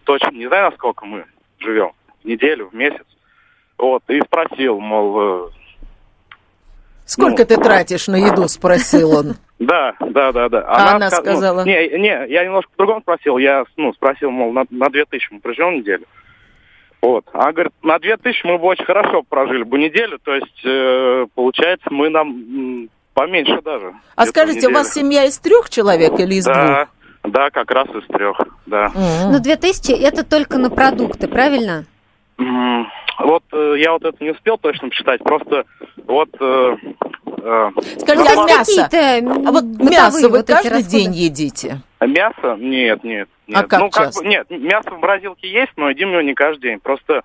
[0.03, 1.25] точно не знаю, насколько мы
[1.59, 1.91] живем.
[2.23, 3.05] В неделю, в месяц.
[3.77, 5.51] Вот, и спросил, мол,
[7.05, 7.47] Сколько Ну.
[7.47, 9.35] ты тратишь на еду, спросил он.
[9.59, 10.61] Да, да, да, да.
[10.67, 11.65] А она ска- ну, сказала?
[11.65, 13.37] не, не, я немножко по-другому спросил.
[13.37, 16.05] Я, ну, спросил, мол, на, на 2000 мы проживем неделю.
[17.01, 17.25] Вот.
[17.33, 20.17] Она говорит, на 2000 мы бы очень хорошо прожили бы неделю.
[20.23, 23.93] То есть, э, получается, мы нам поменьше даже.
[24.15, 26.87] А скажите, у вас семья из трех человек или из Да,
[27.23, 28.89] да, как раз из трех, да.
[28.89, 29.03] двух?
[29.25, 29.31] М.
[29.33, 31.83] Но 2000 это только на продукты, правильно?
[32.37, 32.87] М,
[33.19, 35.65] Вот э, я вот это не успел точно посчитать, просто
[36.07, 36.29] вот...
[36.39, 36.77] э,
[37.99, 38.89] Скажите, Ну, а мясо?
[38.91, 40.89] А вот мясо вы вот каждый расходы?
[40.89, 41.81] день едите?
[42.01, 42.55] Мясо?
[42.59, 43.27] Нет, нет.
[43.47, 43.57] нет.
[43.57, 44.23] А как ну, как часто?
[44.23, 46.79] бы, нет, мясо в морозилке есть, но едим его не каждый день.
[46.79, 47.21] Просто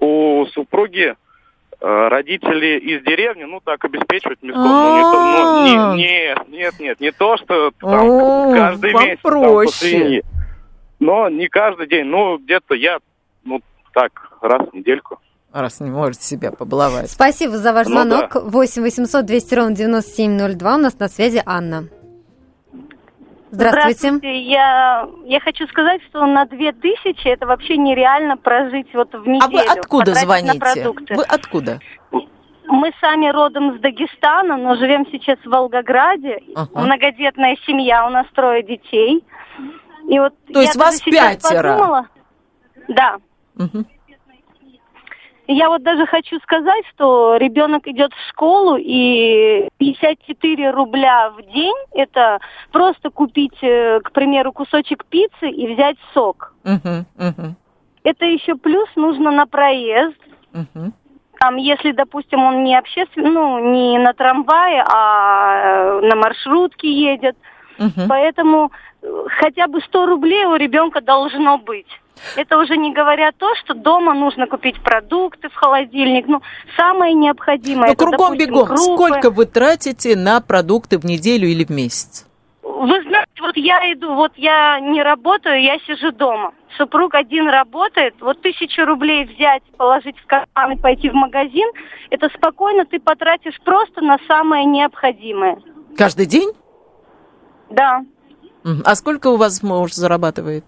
[0.00, 1.14] у супруги
[1.80, 4.62] э, родители из деревни, ну, так обеспечивают мяском.
[4.62, 5.96] Ну, не то- ну, А.
[5.96, 9.72] не- нет, нет, нет, не то, что там О, каждый месяц там, попроще.
[9.72, 10.24] свиньи.
[11.00, 12.04] Но не каждый день.
[12.04, 12.98] Ну, где-то я,
[13.44, 13.60] ну,
[13.92, 15.18] так, раз в недельку.
[15.54, 17.08] Раз не можете себя побаловать.
[17.08, 18.30] Спасибо за ваш Ну звонок.
[18.34, 18.40] да.
[18.40, 20.74] 8 800 200 ровно 9702.
[20.74, 21.84] У нас на связи Анна.
[23.52, 24.42] Здравствуйте.
[24.42, 29.42] Я, я хочу сказать, что на 2000 это вообще нереально прожить вот в неделю.
[29.44, 30.90] А вы откуда звоните?
[31.10, 31.78] Вы откуда?
[32.66, 36.38] Мы сами родом с Дагестана, но живем сейчас в Волгограде.
[36.56, 36.80] Ага.
[36.80, 39.24] Многодетная семья, у нас трое детей.
[40.08, 41.76] И вот То есть вас пятеро?
[41.76, 42.06] подумала-
[42.88, 43.16] Да.
[43.54, 43.86] Мгм.
[45.46, 51.76] Я вот даже хочу сказать, что ребенок идет в школу, и 54 рубля в день
[51.92, 52.38] это
[52.72, 56.54] просто купить, э, к примеру, кусочек пиццы и взять сок.
[56.64, 57.56] Мгм, мгм,
[58.04, 60.18] Это еще плюс нужно на проезд.
[60.52, 60.92] мгм.
[61.40, 67.36] Там, если, допустим, он не обществен, ну, не на трамвае, а э, на маршрутке едет.
[67.76, 68.08] Мгм.
[68.08, 68.70] Поэтому
[69.02, 71.88] э, хотя бы 100 рублей у ребенка должно быть.
[72.36, 76.26] Это уже не говоря то, что дома нужно купить продукты в холодильник.
[76.26, 76.42] Ну,
[76.76, 77.88] самое необходимое.
[77.88, 78.66] Ну, это, кругом допустим, бегом.
[78.66, 78.82] крупы.
[78.82, 82.26] Сколько вы тратите на продукты в неделю или в месяц?
[82.62, 86.52] Вы знаете, вот я иду, вот я не работаю, я сижу дома.
[86.76, 91.68] Супруг один работает, вот тысячу рублей взять, положить в карман и пойти в магазин,
[92.10, 95.58] это спокойно ты потратишь просто на самое необходимое.
[95.96, 96.50] Каждый день?
[97.70, 98.04] Да.
[98.84, 100.64] А сколько у вас муж зарабатывает?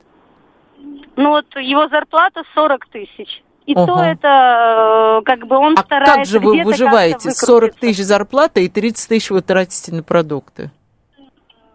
[1.16, 3.42] Ну вот его зарплата 40 тысяч.
[3.66, 3.86] И Ого.
[3.86, 7.30] то это э, как бы он А старается как же вы выживаете?
[7.30, 10.70] как-то 40 тысяч зарплата и 30 тысяч вы тратите на продукты.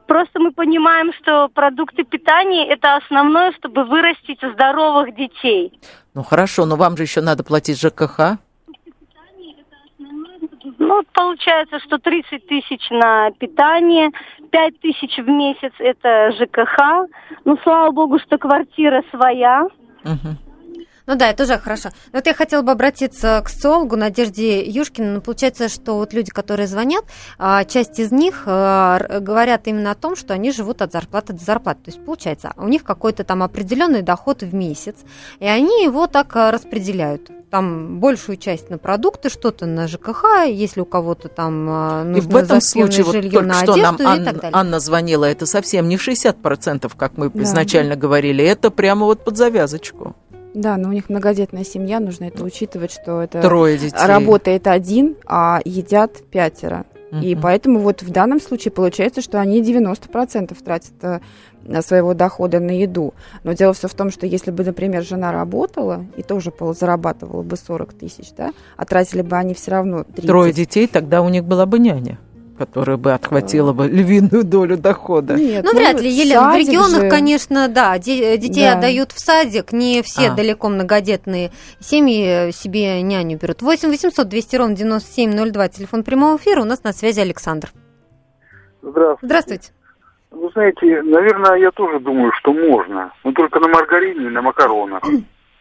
[0.07, 5.79] Просто мы понимаем, что продукты питания это основное, чтобы вырастить здоровых детей.
[6.13, 8.37] Ну хорошо, но вам же еще надо платить ЖКХ.
[10.83, 14.09] Ну, получается, что 30 тысяч на питание,
[14.49, 17.07] 5 тысяч в месяц это ЖКХ.
[17.45, 19.67] Ну, слава богу, что квартира своя.
[21.07, 21.89] Ну да, это уже хорошо.
[22.11, 25.15] Но вот я хотела бы обратиться к социологу Надежде Юшкиной.
[25.15, 27.05] Ну, получается, что вот люди, которые звонят,
[27.37, 31.43] а, часть из них а, говорят именно о том, что они живут от зарплаты до
[31.43, 31.81] зарплаты.
[31.85, 34.97] То есть, получается, у них какой-то там определенный доход в месяц,
[35.39, 37.29] и они его так а, распределяют.
[37.49, 42.31] Там большую часть на продукты, что-то на ЖКХ, если у кого-то там а, И нужно
[42.31, 44.51] в этом случае, вот только на что нам Ан- так далее.
[44.53, 47.43] Анна звонила, это совсем не 60%, как мы Да.
[47.43, 50.15] изначально говорили, это прямо вот под завязочку.
[50.53, 53.97] Да, но у них многодетная семья, нужно это учитывать, что это Трое детей.
[54.05, 56.85] работает один, а едят пятеро.
[57.21, 57.41] И Мгм.
[57.41, 61.19] поэтому вот в данном случае получается, что они 90% тратят э,
[61.81, 63.13] своего дохода на еду.
[63.43, 67.57] Но дело все в том, что если бы, например, жена работала и тоже зарабатывала бы
[67.57, 70.25] 40 тысяч, да, а тратили бы они все равно 30.
[70.25, 72.17] Трое детей, тогда у них была бы няня,
[72.65, 75.33] которая бы отхватила бы львиную долю дохода.
[75.33, 76.51] Нет, Ну, вряд ли, Елена.
[76.51, 77.09] В регионах, же.
[77.09, 78.73] конечно, да, де- детей Да.
[78.73, 80.35] отдают в садик, не все А.
[80.35, 83.63] далеко многодетные семьи себе няню берут.
[83.63, 87.71] 8 800 200 ровно 9702, телефон прямого эфира, у нас на связи Александр.
[88.83, 89.25] Здравствуйте.
[89.25, 89.71] Здравствуйте.
[90.29, 93.11] Вы знаете, наверное, я тоже думаю, что можно.
[93.23, 95.01] Но только на маргарине и на макаронах.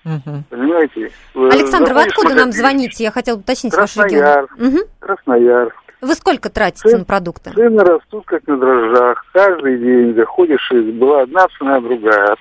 [0.05, 1.11] Понимаете?
[1.35, 3.05] Александр, вы откуда нам звоните?
[3.05, 4.23] Я хотела уточнить ваш регион.
[4.23, 4.59] Красноярск.
[4.59, 4.79] Мгм.
[5.01, 5.75] Красноярск.
[6.01, 7.51] Вы сколько тратите Цен- на продукты?
[7.53, 9.25] Цены растут, как на дрожжах.
[9.33, 12.37] Каждый день заходишь, и была одна цена, другая.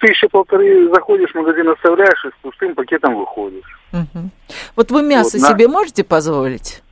[0.00, 3.78] Тысяча полторы заходишь в магазин, оставляешь, и с пустым пакетом выходишь.
[3.92, 4.30] Мгм.
[4.76, 6.82] Вот вы мясо Вот, на- себе можете позволить?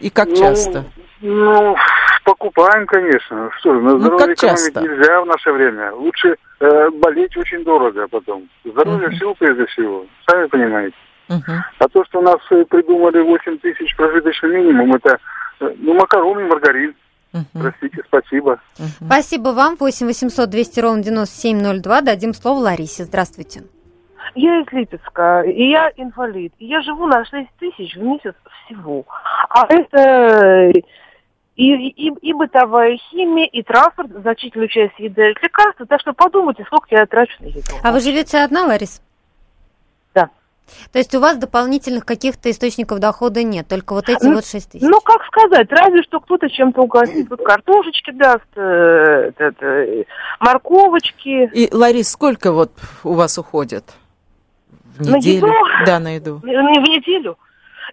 [0.00, 0.84] И как Ну, часто?
[1.20, 1.76] Ну,
[2.24, 3.50] покупаем, конечно.
[3.58, 4.80] Что же, на Ну, здоровье как экономить часто?
[4.80, 5.92] нельзя в наше время.
[5.94, 8.48] Лучше э, болеть очень дорого потом.
[8.64, 9.16] Здоровье Мгм.
[9.16, 10.06] всего прежде всего.
[10.30, 10.96] Сами понимаете.
[11.28, 11.64] Мгм.
[11.78, 15.18] А то, что у нас э, придумали 8 тысяч прожиточный минимум, это
[15.60, 16.94] ну, макароны маргарин.
[17.32, 17.46] Мгм.
[17.54, 18.60] Простите, спасибо.
[18.78, 19.06] Мгм.
[19.06, 19.76] Спасибо вам.
[19.78, 22.00] 8 800 200 ровно 9702.
[22.02, 23.04] Дадим слово Ларисе.
[23.04, 23.62] Здравствуйте.
[24.34, 26.52] Я из Липецка, и я инвалид.
[26.58, 28.34] И я живу на 6 тысяч в месяц
[28.64, 29.04] всего.
[29.50, 30.72] А это
[31.54, 35.86] и, и, и бытовая химия, и транспорт, значительную часть съедает лекарства.
[35.86, 37.60] Так что подумайте, сколько я трачу на еду.
[37.82, 39.02] А вы живете одна, Ларис?
[40.92, 44.72] То есть у вас дополнительных каких-то источников дохода нет, только вот эти Ну, вот 6
[44.72, 44.82] тысяч.
[44.86, 47.28] Ну, как сказать, разве что кто-то чем-то угостит.
[47.30, 50.04] Вот картошечки даст, э, это, это, э,
[50.40, 51.50] морковочки.
[51.52, 52.72] И, Ларис, сколько вот
[53.04, 53.84] у вас уходит
[54.98, 55.46] в На неделю?
[55.46, 55.52] еду?
[55.86, 56.40] Да, на еду.
[56.42, 57.36] Не в неделю.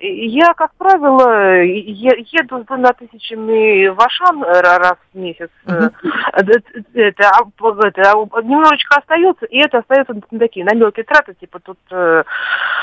[0.02, 5.50] Я, как правило, еду с двумя тысячами в Ашан э, раз в месяц.
[5.66, 6.62] Это,
[6.94, 11.78] это, п- это, немножечко остается, и это остается на такие, на мелкие траты, типа тут
[11.92, 12.24] э,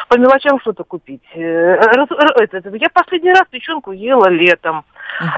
[0.09, 1.23] по мелочам что-то купить.
[1.35, 1.79] Э,
[2.75, 4.85] я последний раз печенку ела летом.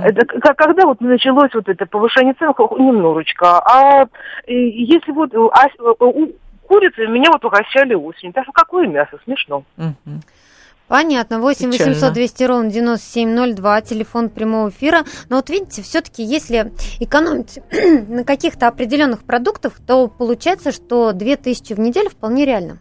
[0.01, 3.61] Это когда вот началось вот это повышение цен, немножечко.
[3.61, 4.07] А
[4.47, 6.33] если вот а, у
[6.67, 8.33] курицы меня вот угощали осенью.
[8.33, 9.19] Так что какое мясо?
[9.25, 9.62] Смешно.
[9.77, 10.21] Мгм.
[10.88, 11.40] Понятно.
[11.40, 11.92] 8 Печально.
[11.92, 15.05] 800 200 ровно 9702, телефон прямого эфира.
[15.29, 17.61] Но вот видите, все-таки если экономить
[18.09, 22.79] на каких-то определенных продуктах, то получается, что 2000 в неделю вполне реально.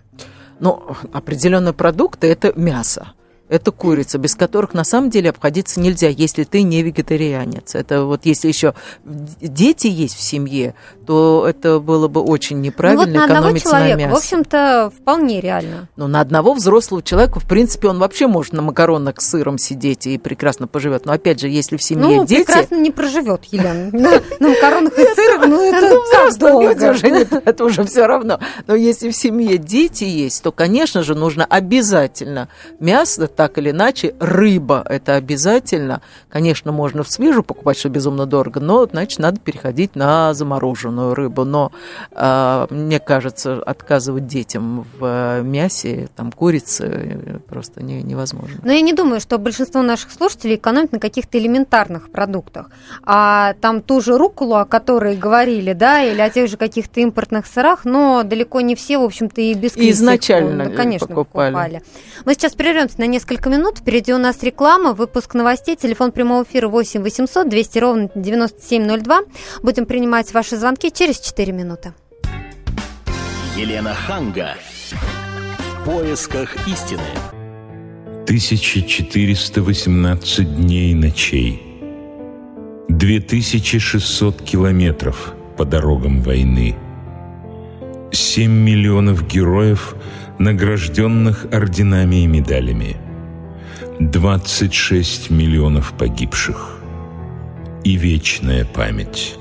[0.60, 0.82] Ну,
[1.14, 3.14] определенные продукты– это мясо.
[3.50, 7.76] Это курица, без которых на самом деле обходиться нельзя, если ты не вегетарианец.
[7.76, 8.74] Это вот если еще
[9.06, 13.96] дети есть в семье, то это было бы очень неправильно ну, вот на одного человека,
[13.96, 14.16] на мясо.
[14.16, 15.88] в общем-то, вполне реально.
[15.96, 20.08] Ну, на одного взрослого человека, в принципе, он вообще может на макаронах с сыром сидеть
[20.08, 21.06] и прекрасно поживет.
[21.06, 22.46] Но опять же, если в семье ну, дети...
[22.46, 23.90] прекрасно не проживет, Елена.
[24.40, 27.42] На макаронах и сыром, ну, это как долго.
[27.46, 28.40] Это уже все равно.
[28.68, 34.16] Но если в семье дети есть, то, конечно же, нужно обязательно мясо так или иначе,
[34.20, 36.02] рыба– это обязательно.
[36.28, 41.46] Конечно, можно в свежую покупать, что безумно дорого, но, значит, надо переходить на замороженную рыбу.
[41.46, 41.72] Но,
[42.12, 48.60] э, мне кажется, отказывать детям в мясе, там, курице просто не, невозможно.
[48.64, 52.72] Но я не думаю, что большинство наших слушателей экономит на каких-то элементарных продуктах.
[53.04, 57.46] А там ту же руколу, о которой говорили, да, или о тех же каких-то импортных
[57.46, 61.54] сырах, но далеко не все, в общем-то, и без критику, Изначально да, конечно, покупали.
[61.54, 61.84] покупали.
[62.26, 63.80] Мы сейчас прервемся на несколько несколько минут.
[63.80, 69.24] Впереди у нас реклама, выпуск новостей, телефон прямого эфира 8 800 200 ровно 9702.
[69.62, 71.94] Будем принимать ваши звонки через 4 минуты.
[73.58, 74.56] Елена Ханга.
[75.60, 77.02] В поисках истины.
[78.24, 81.62] 1418 дней и ночей.
[82.88, 86.78] 2600 километров по дорогам войны.
[88.12, 89.96] 7 миллионов героев,
[90.40, 92.96] награжденных орденами и медалями–
[94.00, 96.78] 26 миллионов погибших
[97.84, 99.36] и вечная память.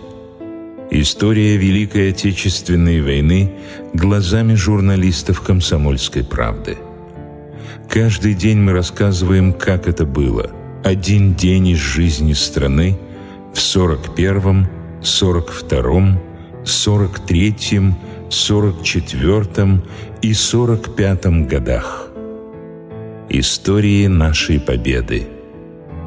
[0.91, 3.53] История Великой Отечественной войны
[3.93, 6.79] глазами журналистов «Комсомольской правды».
[7.91, 10.51] Каждый день мы рассказываем, как это было.
[10.83, 12.99] Один день из жизни страны
[13.53, 14.69] в 41-м,
[15.03, 16.19] 42-м,
[16.65, 17.95] 43-м,
[18.31, 19.83] 44-м
[20.23, 22.09] и 45-м годах–
[23.29, 25.27] Истории нашей победы.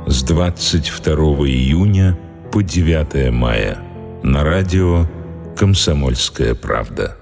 [0.08, 1.14] С 22
[1.50, 2.18] июня
[2.50, 3.78] по 9 мая
[4.24, 5.06] на радио
[5.58, 7.18] «Комсомольская правда».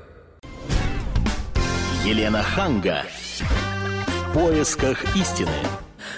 [2.05, 3.05] Елена Ханга.
[3.39, 5.49] В поисках истины.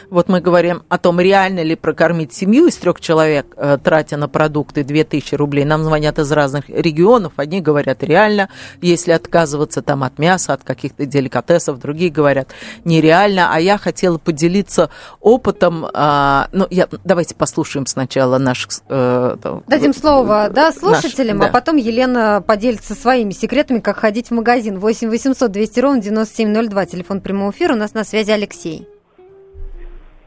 [0.10, 4.28] Вот мы говорим о том, реально ли прокормить семью из трех человек, э, тратя на
[4.28, 5.65] продукты 2000 рублей.
[5.65, 7.34] Нам звонят из разных регионов.
[7.36, 8.50] Одни говорят реально,
[8.82, 11.80] если отказываться там от мяса, от каких-то деликатесов.
[11.80, 12.50] Другие говорят
[12.86, 13.54] нереально.
[13.54, 14.89] А я хотела поделиться
[15.22, 15.86] опытом.
[15.93, 18.69] А, ну, я, давайте послушаем сначала наших...
[18.89, 21.50] Э, Дадим слово да, слушателям, наш, да.
[21.52, 24.80] а потом Елена поделится своими секретами, как ходить в магазин.
[24.80, 27.74] 8 800 200 ровно 9702, телефон прямого эфира.
[27.74, 28.88] У нас на связи Алексей.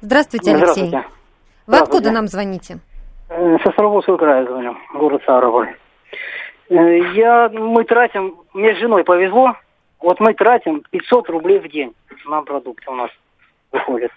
[0.02, 0.88] Здравствуйте, Алексей.
[0.88, 0.96] Здравствуйте.
[0.98, 1.98] Вы Здравствуйте.
[1.98, 2.78] откуда нам звоните?
[3.28, 5.68] Э, со Ставропольского края звоню, город Саровой.
[6.68, 9.54] Э, я, мы тратим, мне с женой повезло,
[10.00, 11.94] вот мы тратим 500 рублей в день
[12.26, 13.10] на продукты у нас
[13.70, 14.10] выходит.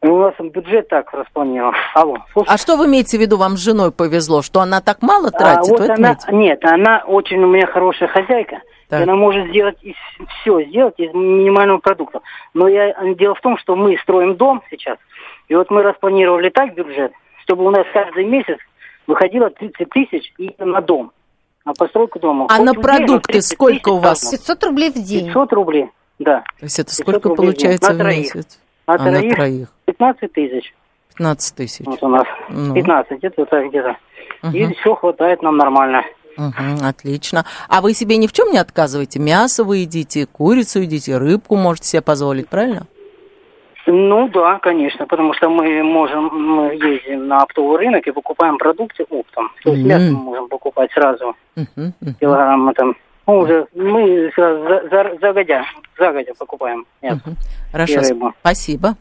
[0.00, 1.74] У нас бюджет так распланирован.
[1.94, 2.48] Алло, слушай.
[2.48, 5.72] А что вы имеете в виду, вам с женой повезло, что она так мало тратит?
[5.72, 8.60] А, вот она, нет, она очень у меня хорошая хозяйка.
[8.88, 9.00] Так.
[9.00, 9.96] И она может сделать из,
[10.40, 12.20] все, сделать из минимального продукта.
[12.54, 14.98] Но я, дело в том, что мы строим дом сейчас,
[15.48, 18.58] и вот мы распланировали так бюджет, чтобы у нас каждый месяц
[19.06, 21.12] выходило 30 тысяч на дом,
[21.64, 22.46] на постройку дома.
[22.48, 24.30] А Хоть на продукты сколько у вас?
[24.30, 25.26] 500 рублей в день.
[25.26, 26.44] 500 рублей, да.
[26.58, 28.60] То есть это сколько получается в, в месяц?
[28.86, 29.68] На, а, троих, на троих?
[29.86, 30.74] 15 тысяч.
[31.16, 31.86] 15 тысяч.
[31.86, 32.74] Вот у нас ну.
[32.74, 33.96] 15, это где-то.
[34.42, 34.56] Угу.
[34.56, 36.04] И все хватает нам нормально.
[36.36, 37.44] Угу, отлично.
[37.68, 39.18] А вы себе ни в чем не отказываете?
[39.18, 42.86] Мясо вы едите, курицу едите, рыбку можете себе позволить, правильно?
[43.86, 49.04] Ну да, конечно, потому что мы можем, мы ездим на оптовый рынок и покупаем продукты
[49.08, 49.50] оптом.
[49.62, 49.88] То есть mm-hmm.
[49.88, 51.92] мясо мы можем покупать сразу, mm-hmm.
[52.20, 52.96] килограмма там.
[53.28, 55.64] Ну, уже мы сразу за, за, загодя,
[55.96, 57.36] загодя покупаем мясо mm-hmm.
[57.70, 58.34] Хорошо, и рыбу.
[58.40, 58.96] спасибо.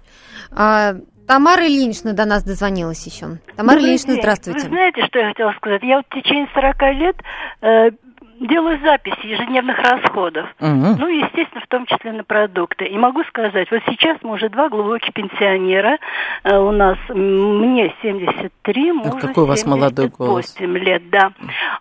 [0.51, 0.95] А,
[1.27, 3.37] Тамара Ильинична до нас дозвонилась еще.
[3.55, 4.67] Тамара Добрый Ильинична, здравствуйте.
[4.67, 5.81] Вы знаете, что я хотела сказать?
[5.83, 7.15] Я вот в течение 40 лет
[7.61, 7.89] э,
[8.39, 10.47] делаю записи ежедневных расходов.
[10.59, 10.97] Угу.
[10.99, 12.85] Ну, естественно, в том числе на продукты.
[12.85, 15.97] И могу сказать, вот сейчас мы уже два глубоких пенсионера.
[16.43, 20.55] Э, у нас, мне 73, мужу какой у вас молодой голос.
[20.59, 21.31] лет, да.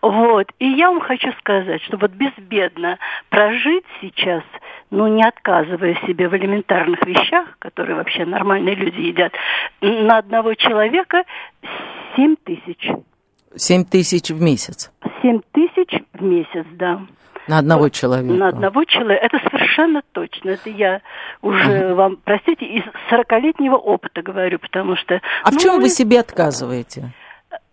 [0.02, 0.50] Вот.
[0.58, 4.42] И я вам хочу сказать, что вот безбедно прожить сейчас–
[4.94, 9.32] ну, не отказывая себе в элементарных вещах, которые вообще нормальные люди едят,
[9.80, 11.24] на одного человека
[12.16, 12.90] 7 тысяч.
[13.56, 14.92] 7 тысяч в месяц?
[15.22, 15.73] 7 тысяч
[16.24, 17.00] месяц, да.
[17.46, 18.34] На одного вот, человека?
[18.34, 19.26] На одного человека.
[19.26, 20.50] Это совершенно точно.
[20.50, 21.02] Это я
[21.42, 25.20] уже uh вам, простите, из 40-летнего опыта говорю, потому что...
[25.42, 25.82] А ну, в чем мы...
[25.82, 27.12] вы себе отказываете?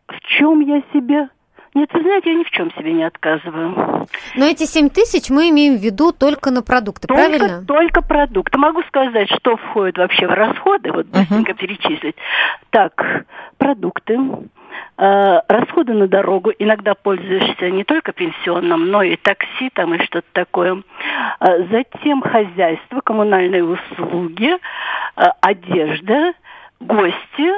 [0.07, 1.29] В чем я себе?
[1.73, 4.07] Нет, вы знаете, я ни в чем себе не отказываю.
[4.35, 7.65] Но эти 7 тысяч мы имеем в виду только на продукты, только, правильно?
[7.65, 8.57] Только продукты.
[8.57, 11.57] Могу сказать, что входит вообще в расходы, вот быстренько uh-huh.
[11.57, 12.15] перечислить.
[12.71, 13.25] Так,
[13.57, 14.19] продукты,
[14.97, 20.27] э, расходы на дорогу, иногда пользуешься не только пенсионным, но и такси там и что-то
[20.33, 20.83] такое.
[21.39, 24.57] Э, затем хозяйство, коммунальные услуги,
[25.15, 26.33] э, одежда,
[26.81, 27.53] гости,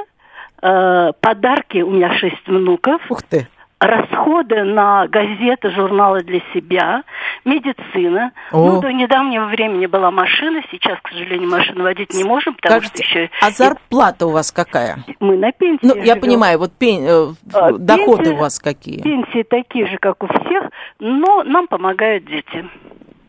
[0.62, 3.02] э, подарки, у меня шесть внуков.
[3.10, 3.48] Ух ты!
[3.84, 7.02] Расходы на газеты, журналы для себя,
[7.44, 8.32] медицина.
[8.52, 8.72] О.
[8.72, 13.04] Ну, до недавнего времени была машина, сейчас, к сожалению, машину водить не можем, потому Скажите,
[13.04, 13.30] что еще...
[13.42, 14.98] А зарплата у вас какая?
[15.20, 16.20] Мы на пенсии Ну, я живем.
[16.20, 17.34] понимаю, вот пен...
[17.52, 19.02] А, доходы пенсии- у вас какие?
[19.02, 20.64] Пенсии такие же, как у всех,
[20.98, 22.64] но нам помогают дети.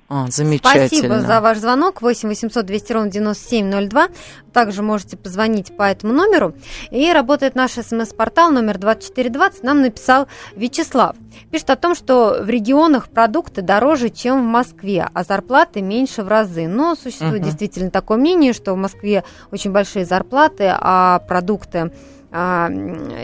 [0.07, 0.87] А, замечательно.
[0.87, 2.01] Спасибо за ваш звонок.
[2.01, 4.07] 8 800 200 ровно 9702.
[4.53, 6.53] Также можете позвонить по этому номеру.
[6.91, 9.63] И работает наш смс-портал номер 2420.
[9.63, 11.15] Нам написал Вячеслав.
[11.51, 16.27] Пишет о том, что в регионах продукты дороже, чем в Москве, а зарплаты меньше в
[16.27, 16.67] разы.
[16.67, 17.43] Но существует Мгм.
[17.43, 21.91] действительно такое мнение, что в Москве очень большие зарплаты, а продукты
[22.37, 22.69] а,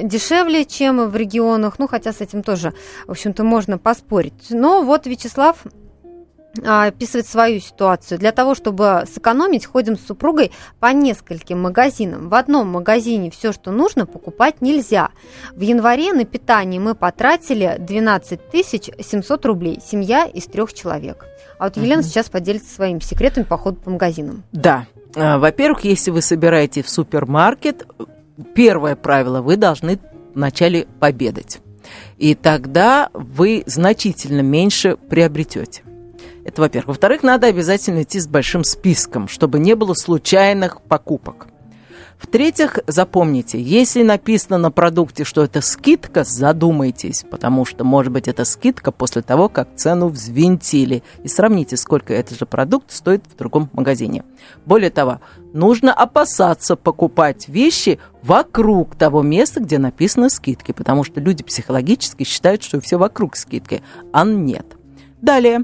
[0.03, 1.79] дешевле, чем в регионах.
[1.79, 2.73] Ну, хотя с этим тоже,
[3.07, 4.47] в общем-то, можно поспорить.
[4.51, 5.57] Но вот Вячеслав
[6.65, 8.19] описывает свою ситуацию.
[8.19, 12.29] Для того, чтобы сэкономить, ходим с супругой по нескольким магазинам.
[12.29, 15.09] В одном магазине все, что нужно, покупать нельзя.
[15.53, 18.39] В январе на питание мы потратили 12
[18.99, 19.79] 700 рублей.
[19.85, 21.25] Семья из трех человек.
[21.57, 22.09] А вот Елена Мгм.
[22.09, 24.43] сейчас поделится своими секретами по ходу по магазинам.
[24.51, 24.87] Да.
[25.15, 27.85] А, Во-первых, если вы собираете в супермаркет,
[28.55, 29.99] первое правило, вы должны
[30.33, 31.59] вначале победать.
[32.17, 35.83] И тогда вы значительно меньше приобретете.
[36.43, 36.89] Это во-первых.
[36.89, 41.47] Во-вторых, надо обязательно идти с большим списком, чтобы не было случайных покупок.
[42.21, 48.45] В-третьих, запомните, если написано на продукте, что это скидка, задумайтесь, потому что, может быть, это
[48.45, 51.01] скидка после того, как цену взвинтили.
[51.23, 54.23] И сравните, сколько этот же продукт стоит в другом магазине.
[54.67, 55.19] Более того,
[55.51, 62.61] нужно опасаться покупать вещи вокруг того места, где написано скидки, потому что люди психологически считают,
[62.61, 63.81] что все вокруг скидки,
[64.13, 64.77] а нет.
[65.21, 65.63] Далее.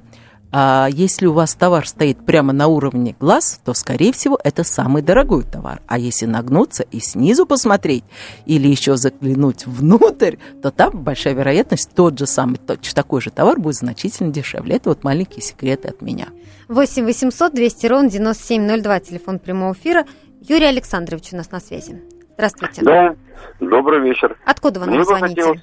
[0.51, 5.01] А если у вас товар стоит прямо на уровне глаз, то, скорее всего, это самый
[5.01, 5.81] дорогой товар.
[5.87, 8.05] А если нагнуться и снизу посмотреть,
[8.45, 13.59] или еще заглянуть внутрь, то там большая вероятность тот же самый, точно такой же товар
[13.59, 14.77] будет значительно дешевле.
[14.77, 16.27] Это вот маленькие секреты от меня.
[16.69, 20.05] 8 800 200 ровно 9702, телефон прямого эфира.
[20.41, 22.01] Юрий Александрович у нас на связи.
[22.35, 22.81] Здравствуйте.
[22.83, 23.15] Да,
[23.59, 24.37] добрый вечер.
[24.45, 25.27] Откуда вы нам Мне звоните?
[25.41, 25.61] хотелось-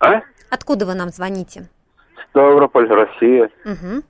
[0.00, 0.20] А?
[0.50, 1.68] Откуда вы нам звоните?
[2.32, 3.50] Ставрополь, Россия.
[3.64, 4.02] Мгм.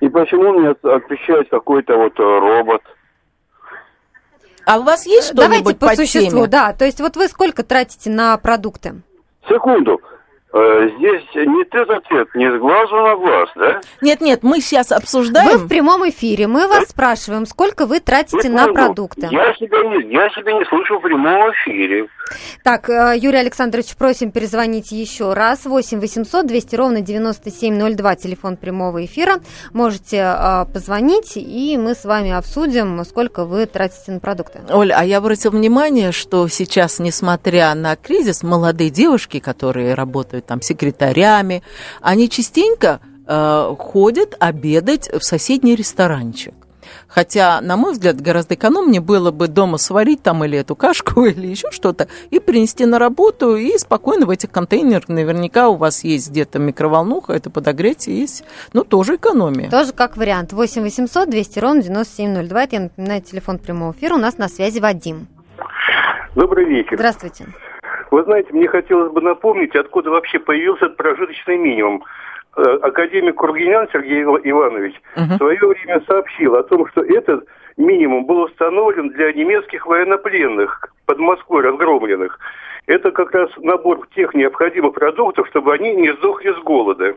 [0.00, 2.82] И почему мне от- отвечает какой-то вот э, робот?
[4.64, 6.46] А у вас есть Давайте что-нибудь по по существу, теме?
[6.48, 6.72] да.
[6.72, 8.94] То есть вот вы сколько тратите на продукты?
[9.48, 10.00] Секунду.
[10.52, 13.80] Э, здесь не тет ответ, не с глазу на глаз, да?
[14.00, 15.50] Нет, нет, мы сейчас обсуждаем.
[15.50, 16.46] Вы в прямом эфире.
[16.46, 18.74] Мы вас спрашиваем, сколько вы тратите на Секунду.
[18.74, 19.28] продукты.
[19.30, 22.06] Я себя не, я себя не слышу в прямом эфире.
[22.62, 25.66] Так, э, Юрий Александрович, просим перезвонить еще раз.
[25.66, 29.40] 8 800 200 ровно 9702, телефон прямого эфира.
[29.72, 34.60] Можете э, позвонить, и мы с вами обсудим, сколько вы тратите на продукты.
[34.70, 40.62] Оля, а я обратил внимание, что сейчас, несмотря на кризис, молодые девушки, которые работают там
[40.62, 41.62] секретарями,
[42.00, 46.54] они частенько э, ходят обедать в соседний ресторанчик.
[47.08, 51.46] Хотя, на мой взгляд, гораздо экономнее было бы дома сварить там или эту кашку, или
[51.46, 56.30] еще что-то, и принести на работу, и спокойно в этих контейнерах наверняка у вас есть
[56.30, 59.70] где-то микроволнуха, это подогреть, есть, ну, тоже экономия.
[59.70, 60.52] Тоже как вариант.
[60.52, 62.62] 8 800 200 ровно 9702.
[62.62, 64.14] Это, я напоминаю, телефон прямого эфира.
[64.14, 65.28] У нас на связи Вадим.
[66.34, 66.96] Добрый вечер.
[66.96, 67.46] Здравствуйте.
[68.10, 72.04] Вы знаете, мне хотелось бы напомнить, откуда вообще появился этот прожиточный минимум.
[72.56, 74.94] Э, Академик Кургинян Сергей Ива- Иванович
[75.34, 77.46] в свое время сообщил о том, что этот
[77.76, 82.38] минимум был установлен для немецких военнопленных под Москвой разгромленных.
[82.86, 87.16] Это как раз набор тех необходимых продуктов, чтобы они не сдохли с голода.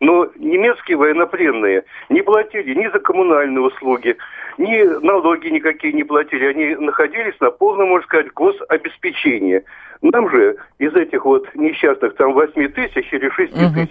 [0.00, 4.16] Но немецкие военнопленные не платили ни за коммунальные услуги,
[4.58, 6.44] ни налоги никакие не платили.
[6.44, 9.64] Они находились на полном, можно сказать, гособеспечении.
[10.02, 13.90] Нам же из этих вот несчастных там 8 тысяч или 6 тысяч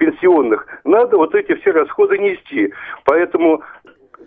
[0.00, 2.72] пенсионных надо вот эти все расходы нести.
[3.04, 3.62] Поэтому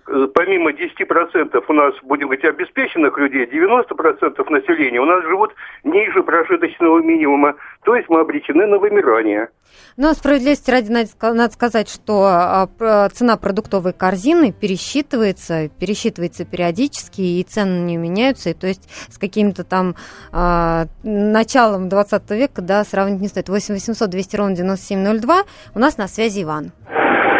[0.05, 6.99] помимо 10% у нас, будем говорить, обеспеченных людей, 90% населения у нас живут ниже прожиточного
[6.99, 7.55] минимума.
[7.83, 9.49] То есть мы обречены на вымирание.
[9.97, 17.83] Но справедливости ради надо сказать, что а, цена продуктовой корзины пересчитывается, пересчитывается периодически, и цены
[17.85, 19.95] не меняются, и то есть с каким-то там
[20.31, 23.49] э, началом 20 века, да, сравнить не стоит.
[23.49, 25.43] 8 800 200 ровно 9702.
[25.75, 26.71] У нас на связи Иван.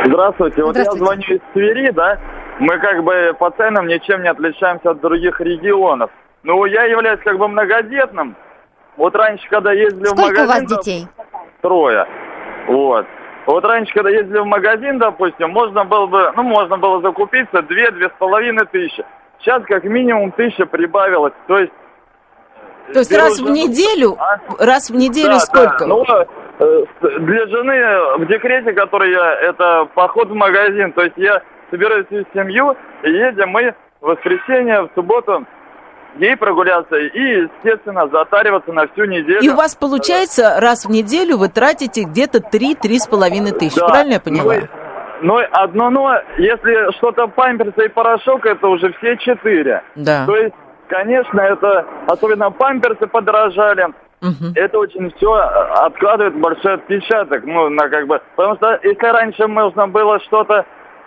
[0.05, 0.63] Здравствуйте.
[0.63, 2.19] Вот я звоню из Твери, да.
[2.59, 6.11] Мы как бы по ценам ничем не отличаемся от других регионов.
[6.43, 8.35] Ну, я являюсь как бы многодетным.
[8.97, 10.67] Вот раньше, когда ездили Сколько в магазин...
[10.67, 11.07] Сколько у вас детей?
[11.61, 12.07] Трое.
[12.67, 13.05] Вот.
[13.45, 18.09] Вот раньше, когда ездили в магазин, допустим, можно было бы, ну, можно было закупиться две-две
[18.09, 19.03] с половиной тысячи.
[19.39, 21.33] Сейчас как минимум тысяча прибавилось.
[21.47, 21.73] То есть
[22.91, 24.39] то есть раз в неделю, а?
[24.59, 25.79] раз в неделю да, сколько?
[25.79, 25.87] Да.
[25.87, 26.85] Ну, э,
[27.19, 30.91] для жены в декрете, который я, это поход в магазин.
[30.91, 31.41] То есть я
[31.71, 35.45] собираю всю семью и едем мы в воскресенье, в субботу
[36.17, 39.41] ей прогуляться и, естественно, затариваться на всю неделю.
[39.41, 43.87] И у вас получается, раз в неделю вы тратите где-то 3-3,5 тысячи, да.
[43.87, 44.55] правильно я поняла?
[45.21, 49.81] Ну, ну, одно но, если что-то памперсы и порошок, это уже все четыре.
[49.95, 50.25] Да.
[50.25, 50.53] То есть
[50.93, 53.87] Конечно, это, особенно памперсы подорожали.
[54.21, 54.53] Угу.
[54.55, 57.43] Это очень все откладывает большой отпечаток.
[57.45, 58.21] Ну, на как бы.
[58.35, 60.65] Потому что если раньше можно было что-то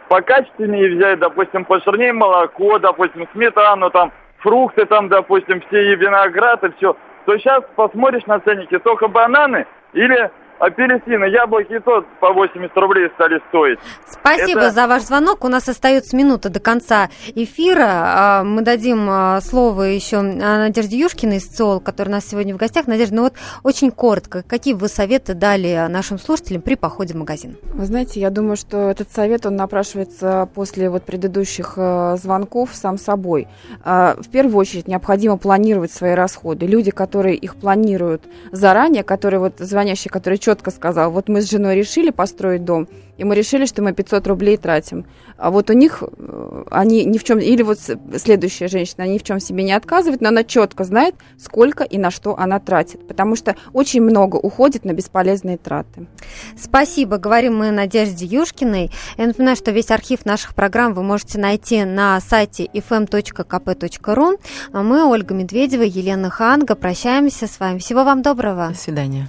[0.08, 6.70] покачественнее взять, допустим, пожирнее молоко, допустим, сметану, там, фрукты, там, допустим, все и виноград, и
[6.76, 13.10] все, то сейчас посмотришь на ценники, только бананы или апельсины, яблоки то по 80 рублей
[13.14, 13.78] стали стоить.
[14.06, 14.70] Спасибо Это...
[14.70, 15.44] за ваш звонок.
[15.44, 17.86] У нас остается минута до конца эфира.
[17.88, 22.86] А, мы дадим а, слово еще Надежде Юшкиной, социолог, который у нас сегодня в гостях.
[22.86, 27.56] Надежда, ну вот очень коротко, какие вы советы дали нашим слушателям при походе в магазин?
[27.74, 32.98] Вы знаете, я думаю, что этот совет, он напрашивается после вот предыдущих э, звонков сам
[32.98, 33.48] собой.
[33.84, 36.66] А, в первую очередь необходимо планировать свои расходы.
[36.66, 41.74] Люди, которые их планируют заранее, которые вот звонящие, которые четко сказал, вот мы с женой
[41.74, 42.86] решили построить дом,
[43.18, 45.06] и мы решили, что мы 500 рублей тратим.
[45.38, 47.78] А вот у них, э, они ни в чем, или вот
[48.16, 51.98] следующая женщина, они ни в чем себе не отказывает, но она четко знает, сколько и
[51.98, 56.06] на что она тратит, потому что очень много уходит на бесполезные траты.
[56.56, 58.92] Спасибо, говорим мы Надежде Юшкиной.
[59.18, 64.38] Я напоминаю, что весь архив наших программ вы можете найти на сайте fm.kp.ru.
[64.72, 67.78] А мы, Ольга Медведева, Елена Ханга, прощаемся с вами.
[67.78, 68.68] Всего вам доброго.
[68.68, 69.28] До свидания.